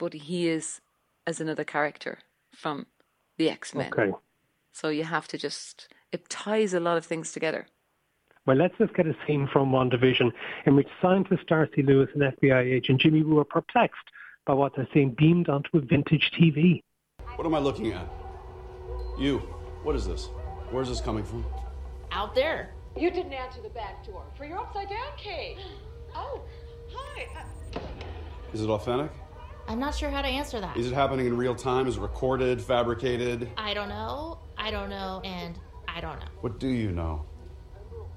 but 0.00 0.14
he 0.14 0.48
is 0.48 0.80
as 1.26 1.40
another 1.40 1.62
character 1.62 2.18
from 2.56 2.86
the 3.36 3.50
X 3.50 3.74
Men. 3.74 3.92
Okay. 3.92 4.12
So 4.72 4.88
you 4.88 5.04
have 5.04 5.28
to 5.28 5.38
just 5.38 5.88
it 6.10 6.28
ties 6.28 6.74
a 6.74 6.80
lot 6.80 6.96
of 6.96 7.04
things 7.04 7.30
together. 7.30 7.66
Well, 8.46 8.56
let's 8.56 8.76
just 8.78 8.94
get 8.94 9.06
a 9.06 9.14
scene 9.26 9.46
from 9.52 9.70
WandaVision 9.70 10.32
in 10.64 10.74
which 10.74 10.88
scientist 11.02 11.46
Darcy 11.46 11.82
Lewis 11.82 12.08
and 12.14 12.22
FBI 12.22 12.72
agent 12.72 13.02
Jimmy 13.02 13.22
Woo 13.22 13.38
are 13.38 13.44
perplexed 13.44 14.08
by 14.46 14.54
what 14.54 14.74
they're 14.74 14.88
seeing 14.94 15.10
beamed 15.10 15.50
onto 15.50 15.76
a 15.76 15.80
vintage 15.80 16.32
TV. 16.32 16.82
What 17.36 17.46
am 17.46 17.54
I 17.54 17.58
looking 17.58 17.92
at? 17.92 18.08
You. 19.18 19.38
What 19.82 19.94
is 19.94 20.06
this? 20.06 20.28
Where's 20.70 20.88
this 20.88 21.02
coming 21.02 21.24
from? 21.24 21.44
Out 22.10 22.34
there. 22.34 22.74
You 22.96 23.10
didn't 23.10 23.34
answer 23.34 23.60
the 23.60 23.68
back 23.68 24.04
door 24.04 24.24
for 24.36 24.46
your 24.46 24.58
upside 24.58 24.88
down 24.88 25.12
cake. 25.16 25.58
Oh, 26.12 26.42
hi. 26.92 27.24
Uh, 27.38 27.80
Is 28.52 28.62
it 28.62 28.68
authentic? 28.68 29.12
I'm 29.70 29.78
not 29.78 29.94
sure 29.94 30.10
how 30.10 30.20
to 30.20 30.26
answer 30.26 30.60
that. 30.60 30.76
Is 30.76 30.88
it 30.90 30.94
happening 30.94 31.26
in 31.26 31.36
real 31.36 31.54
time? 31.54 31.86
Is 31.86 31.96
it 31.96 32.00
recorded, 32.00 32.60
fabricated? 32.60 33.48
I 33.56 33.72
don't 33.72 33.88
know. 33.88 34.40
I 34.58 34.72
don't 34.72 34.90
know. 34.90 35.20
And 35.22 35.56
I 35.86 36.00
don't 36.00 36.18
know. 36.18 36.26
What 36.40 36.58
do 36.58 36.66
you 36.66 36.90
know? 36.90 37.24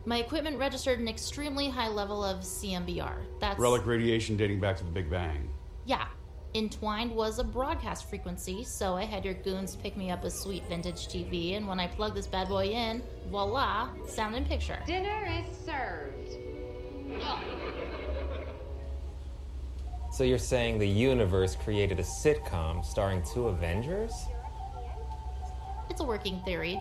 My 0.05 0.17
equipment 0.17 0.57
registered 0.57 0.99
an 0.99 1.07
extremely 1.07 1.69
high 1.69 1.89
level 1.89 2.23
of 2.23 2.39
CMBR. 2.39 3.17
That's. 3.39 3.59
Relic 3.59 3.85
radiation 3.85 4.35
dating 4.35 4.61
back 4.61 4.77
to 4.77 4.83
the 4.83 4.89
Big 4.89 5.11
Bang. 5.11 5.47
Yeah. 5.85 6.07
Entwined 6.55 7.11
was 7.11 7.37
a 7.37 7.43
broadcast 7.43 8.09
frequency, 8.09 8.63
so 8.63 8.95
I 8.95 9.05
had 9.05 9.23
your 9.23 9.35
goons 9.35 9.75
pick 9.75 9.95
me 9.95 10.09
up 10.09 10.23
a 10.23 10.31
sweet 10.31 10.63
vintage 10.67 11.07
TV, 11.07 11.55
and 11.55 11.67
when 11.67 11.79
I 11.79 11.85
plugged 11.85 12.15
this 12.15 12.25
bad 12.25 12.47
boy 12.47 12.65
in, 12.65 13.03
voila, 13.29 13.89
sound 14.07 14.33
and 14.33 14.47
picture. 14.47 14.79
dinner 14.87 15.23
is 15.27 15.55
served. 15.55 16.37
So 20.13 20.23
you're 20.23 20.37
saying 20.37 20.77
the 20.77 20.87
universe 20.87 21.55
created 21.55 21.99
a 21.99 22.03
sitcom 22.03 22.85
starring 22.85 23.23
two 23.33 23.47
Avengers? 23.47 24.13
It's 25.89 26.01
a 26.01 26.03
working 26.03 26.39
theory. 26.45 26.79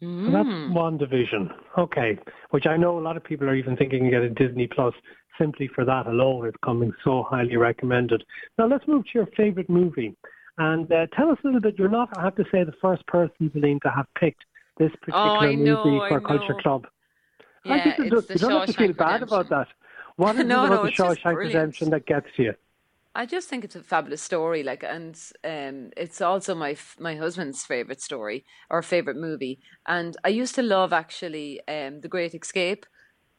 So 0.00 0.06
Hmm. 0.06 0.32
that's 0.32 0.48
WandaVision. 0.76 1.50
Okay. 1.78 2.18
Which 2.50 2.66
I 2.66 2.76
know 2.76 2.98
a 2.98 3.00
lot 3.00 3.16
of 3.16 3.24
people 3.24 3.48
are 3.48 3.54
even 3.54 3.74
thinking 3.74 4.04
of 4.04 4.10
getting 4.12 4.34
Disney 4.34 4.66
Plus 4.66 4.92
simply 5.38 5.66
for 5.74 5.86
that 5.86 6.06
alone. 6.06 6.46
It's 6.46 6.58
coming 6.62 6.92
so 7.04 7.22
highly 7.22 7.56
recommended. 7.56 8.22
Now 8.58 8.66
let's 8.66 8.86
move 8.86 9.04
to 9.04 9.10
your 9.14 9.26
favourite 9.34 9.70
movie. 9.70 10.14
And 10.58 10.92
uh, 10.92 11.06
tell 11.16 11.30
us 11.30 11.38
a 11.42 11.46
little 11.46 11.60
bit. 11.62 11.78
You're 11.78 11.88
not, 11.88 12.10
I 12.18 12.22
have 12.22 12.36
to 12.36 12.44
say, 12.52 12.64
the 12.64 12.74
first 12.82 13.06
person, 13.06 13.50
Celine, 13.54 13.80
to 13.84 13.90
have 13.90 14.06
picked 14.20 14.44
this 14.76 14.90
particular 15.00 15.30
Oh, 15.30 15.46
I 15.46 15.54
know, 15.54 15.84
movie 15.84 16.00
I 16.04 16.08
for 16.10 16.20
Culture 16.20 16.52
know. 16.52 16.60
Club. 16.60 16.86
I 17.64 17.76
Yeah, 17.78 17.84
think 17.84 17.98
you 17.98 18.04
it's 18.04 18.10
don't- 18.10 18.28
the 18.28 18.34
you 18.34 18.40
don't 18.40 18.52
have 18.52 18.66
to 18.66 18.72
feel 18.74 18.92
Shawshank 18.92 18.98
bad 18.98 19.22
about 19.22 19.48
that. 19.48 19.68
What 20.18 20.34
is 20.36 20.42
No, 20.46 20.64
it 20.64 20.66
about 20.66 20.82
no, 20.82 20.82
the 20.82 20.90
Shawshank. 20.90 21.36
Redemption 21.36 21.90
that 21.90 22.04
gets 22.04 22.26
you? 22.36 22.54
I 23.14 23.24
just 23.24 23.48
think 23.48 23.64
it's 23.64 23.76
a 23.76 23.82
fabulous 23.82 24.20
story, 24.22 24.62
like, 24.62 24.82
and 24.84 25.18
um, 25.44 25.90
it's 25.96 26.20
also 26.20 26.54
my 26.54 26.72
f- 26.72 26.96
my 26.98 27.16
husband's 27.16 27.64
favorite 27.64 28.00
story 28.00 28.44
or 28.68 28.82
favorite 28.82 29.16
movie. 29.16 29.60
And 29.86 30.16
I 30.24 30.28
used 30.28 30.54
to 30.56 30.62
love 30.62 30.92
actually 30.92 31.60
um, 31.68 32.00
The 32.00 32.08
Great 32.08 32.34
Escape. 32.34 32.84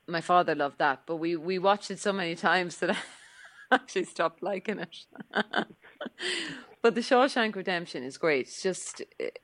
My 0.08 0.22
father 0.22 0.56
loved 0.56 0.80
that, 0.80 1.02
but 1.06 1.18
we 1.18 1.36
we 1.36 1.60
watched 1.60 1.92
it 1.92 2.00
so 2.00 2.14
many 2.14 2.36
times 2.36 2.78
that 2.78 2.92
I 3.72 3.76
actually 3.76 4.06
stopped 4.06 4.42
liking 4.42 4.80
it. 4.80 4.96
but 6.82 6.96
The 6.96 7.02
Shawshank 7.02 7.56
Redemption 7.56 8.04
is 8.04 8.18
great. 8.18 8.48
It's 8.48 8.64
just 8.64 9.02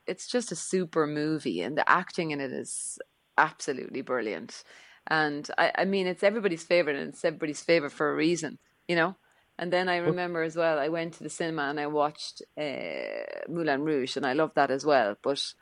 it's 0.08 0.28
just 0.28 0.52
a 0.54 0.56
super 0.56 1.06
movie, 1.06 1.62
and 1.62 1.78
the 1.78 1.90
acting 1.90 2.32
in 2.32 2.40
it 2.42 2.52
is 2.54 2.98
absolutely 3.38 4.02
brilliant. 4.02 4.64
And 5.08 5.50
I, 5.58 5.72
I 5.78 5.86
mean, 5.86 6.08
it's 6.08 6.24
everybody's 6.24 6.64
favorite, 6.64 6.96
and 6.96 7.10
it's 7.10 7.24
everybody's 7.24 7.62
favorite 7.62 7.92
for 7.92 8.12
a 8.12 8.16
reason, 8.16 8.58
you 8.88 8.96
know. 8.96 9.16
And 9.58 9.72
then 9.72 9.88
I 9.88 9.98
remember 9.98 10.42
as 10.42 10.56
well, 10.58 10.78
I 10.80 10.90
went 10.90 11.14
to 11.14 11.24
the 11.24 11.30
cinema 11.30 11.70
and 11.70 11.80
I 11.80 11.88
watched 11.88 12.42
uh, 12.58 13.24
Moulin 13.48 13.84
Rouge, 13.84 14.18
and 14.18 14.26
I 14.26 14.34
loved 14.34 14.56
that 14.56 14.70
as 14.70 14.86
well. 14.86 15.16
But 15.22 15.54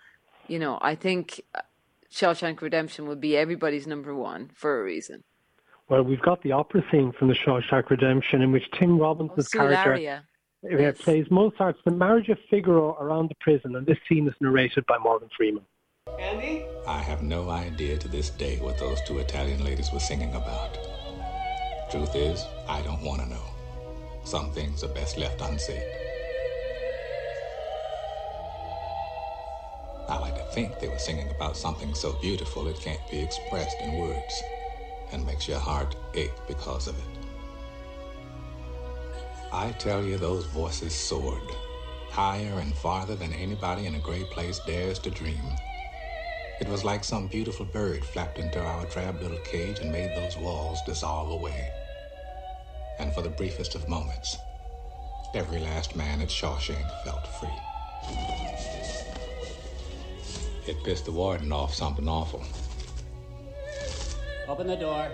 you 0.47 0.57
know, 0.59 0.79
I 0.81 0.95
think 0.95 1.41
uh, 1.53 1.61
Shawshank 2.11 2.61
Redemption 2.61 3.07
would 3.07 3.21
be 3.21 3.37
everybody's 3.37 3.85
number 3.85 4.15
one 4.15 4.49
for 4.53 4.79
a 4.79 4.83
reason. 4.83 5.23
Well, 5.89 6.03
we've 6.03 6.21
got 6.21 6.41
the 6.41 6.53
opera 6.53 6.83
scene 6.89 7.11
from 7.11 7.27
the 7.27 7.35
Shawshank 7.35 7.89
Redemption 7.89 8.41
in 8.41 8.51
which 8.51 8.63
Tim 8.79 8.99
Oh, 9.01 9.29
character 9.51 9.99
Yes. 10.63 10.97
plays 11.01 11.25
Mozart's 11.29 11.79
The 11.83 11.91
Marriage 11.91 12.29
of 12.29 12.37
Figaro 12.49 12.97
around 12.99 13.29
the 13.29 13.35
prison, 13.41 13.75
and 13.75 13.85
this 13.85 13.97
scene 14.07 14.27
is 14.27 14.33
narrated 14.39 14.85
by 14.87 14.97
Morgan 14.97 15.29
Freeman. 15.35 15.63
I 16.87 16.99
have 16.99 17.21
no 17.21 17.49
idea 17.49 17.97
to 17.97 18.07
this 18.07 18.29
day 18.29 18.57
what 18.59 18.77
those 18.77 19.01
two 19.01 19.19
Italian 19.19 19.63
ladies 19.63 19.91
were 19.91 19.99
singing 19.99 20.33
about. 20.33 20.77
Truth 21.91 22.15
is, 22.15 22.45
I 22.67 22.81
don't 22.81 23.01
want 23.01 23.21
to 23.21 23.27
know. 23.27 23.43
Some 24.23 24.49
things 24.51 24.85
are 24.85 24.87
best 24.87 25.17
left 25.17 25.41
unsaid. 25.41 25.83
I 30.07 30.17
like 30.17 30.35
to 30.37 30.45
think 30.53 30.79
they 30.79 30.87
were 30.87 30.97
singing 30.97 31.29
about 31.29 31.57
something 31.57 31.93
so 31.93 32.13
beautiful 32.21 32.67
it 32.67 32.79
can't 32.79 33.01
be 33.11 33.19
expressed 33.19 33.81
in 33.81 33.97
words 33.97 34.43
and 35.11 35.25
makes 35.25 35.47
your 35.47 35.59
heart 35.59 35.95
ache 36.13 36.31
because 36.47 36.87
of 36.87 36.97
it. 36.97 37.19
I 39.51 39.71
tell 39.73 40.03
you, 40.03 40.17
those 40.17 40.45
voices 40.45 40.95
soared 40.95 41.51
higher 42.11 42.59
and 42.59 42.73
farther 42.75 43.15
than 43.15 43.33
anybody 43.33 43.87
in 43.87 43.95
a 43.95 43.99
great 43.99 44.29
place 44.29 44.59
dares 44.59 44.99
to 44.99 45.09
dream. 45.09 45.41
It 46.59 46.69
was 46.69 46.85
like 46.85 47.03
some 47.03 47.27
beautiful 47.27 47.65
bird 47.65 48.05
flapped 48.05 48.37
into 48.37 48.59
our 48.63 48.85
drab 48.85 49.21
little 49.21 49.39
cage 49.39 49.79
and 49.79 49.91
made 49.91 50.15
those 50.15 50.37
walls 50.37 50.81
dissolve 50.85 51.31
away. 51.31 51.71
And 52.99 53.13
for 53.13 53.21
the 53.21 53.29
briefest 53.29 53.75
of 53.75 53.89
moments, 53.89 54.37
every 55.33 55.59
last 55.59 55.95
man 55.95 56.21
at 56.21 56.29
Shawshank 56.29 56.89
felt 57.03 57.25
free. 57.39 57.49
It 60.67 60.81
pissed 60.83 61.05
the 61.05 61.11
warden 61.11 61.51
off 61.51 61.73
something 61.73 62.07
awful. 62.07 62.43
Open 64.47 64.67
the 64.67 64.75
door. 64.75 65.07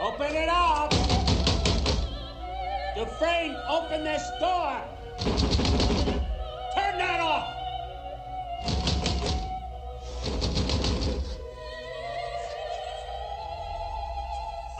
Open 0.00 0.34
it 0.34 0.48
up! 0.48 0.90
Dufresne, 2.96 3.56
open 3.68 4.04
this 4.04 4.26
door! 4.40 5.69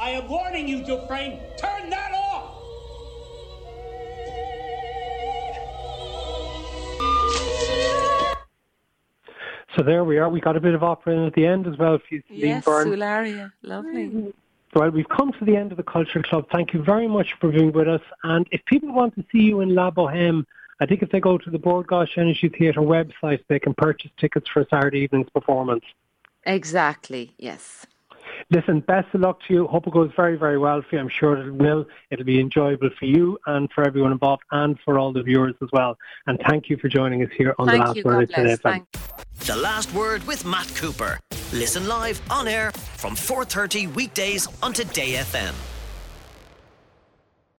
I 0.00 0.10
am 0.10 0.28
warning 0.28 0.66
you, 0.66 0.82
Dufresne. 0.82 1.38
Turn 1.58 1.90
that 1.90 2.12
off! 2.14 2.56
So 9.76 9.82
there 9.84 10.04
we 10.04 10.16
are. 10.16 10.30
We 10.30 10.40
got 10.40 10.56
a 10.56 10.60
bit 10.60 10.72
of 10.72 10.82
opera 10.82 11.14
in 11.14 11.26
at 11.26 11.34
the 11.34 11.46
end 11.46 11.66
as 11.66 11.76
well. 11.76 11.98
Yes, 12.30 12.64
Sull'aria. 12.64 13.52
Lovely. 13.62 14.06
Right. 14.08 14.34
Well, 14.74 14.90
we've 14.90 15.08
come 15.08 15.32
to 15.38 15.44
the 15.44 15.54
end 15.54 15.70
of 15.70 15.76
the 15.76 15.82
Culture 15.82 16.22
Club. 16.22 16.46
Thank 16.50 16.72
you 16.72 16.82
very 16.82 17.06
much 17.06 17.34
for 17.38 17.50
being 17.50 17.70
with 17.70 17.86
us. 17.86 18.00
And 18.24 18.46
if 18.52 18.64
people 18.64 18.92
want 18.92 19.14
to 19.16 19.24
see 19.30 19.42
you 19.42 19.60
in 19.60 19.74
La 19.74 19.90
Boheme, 19.90 20.46
I 20.80 20.86
think 20.86 21.02
if 21.02 21.10
they 21.10 21.20
go 21.20 21.36
to 21.36 21.50
the 21.50 21.58
Bord 21.58 21.88
Gáis 21.88 22.16
Energy 22.16 22.48
Theatre 22.48 22.80
website, 22.80 23.44
they 23.48 23.58
can 23.58 23.74
purchase 23.74 24.10
tickets 24.18 24.48
for 24.48 24.66
Saturday 24.70 25.00
evening's 25.00 25.28
performance. 25.28 25.84
Exactly, 26.46 27.34
yes. 27.36 27.86
Listen, 28.50 28.80
best 28.80 29.08
of 29.14 29.20
luck 29.20 29.38
to 29.48 29.54
you. 29.54 29.66
Hope 29.66 29.86
it 29.86 29.92
goes 29.92 30.10
very, 30.16 30.36
very 30.36 30.58
well 30.58 30.82
for 30.82 30.96
you. 30.96 31.00
I'm 31.00 31.08
sure 31.08 31.36
it 31.36 31.52
will. 31.52 31.86
It'll 32.10 32.24
be 32.24 32.40
enjoyable 32.40 32.90
for 32.98 33.04
you 33.04 33.38
and 33.46 33.70
for 33.74 33.86
everyone 33.86 34.12
involved 34.12 34.42
and 34.50 34.78
for 34.84 34.98
all 34.98 35.12
the 35.12 35.22
viewers 35.22 35.54
as 35.62 35.68
well. 35.72 35.96
And 36.26 36.40
thank 36.48 36.68
you 36.68 36.76
for 36.76 36.88
joining 36.88 37.22
us 37.22 37.30
here 37.36 37.54
on 37.58 37.66
the 37.66 37.76
last 37.76 37.96
you. 37.96 38.04
word 38.04 38.30
God 38.30 38.42
today. 38.42 38.56
bless. 38.62 39.46
The 39.46 39.56
Last 39.56 39.94
Word 39.94 40.22
with 40.26 40.44
Matt 40.44 40.70
Cooper. 40.76 41.18
Listen 41.52 41.88
live 41.88 42.20
on 42.30 42.46
air 42.46 42.70
from 42.72 43.16
4:30 43.16 43.86
weekdays 43.94 44.46
on 44.62 44.72
Today 44.72 45.14
FM. 45.14 45.69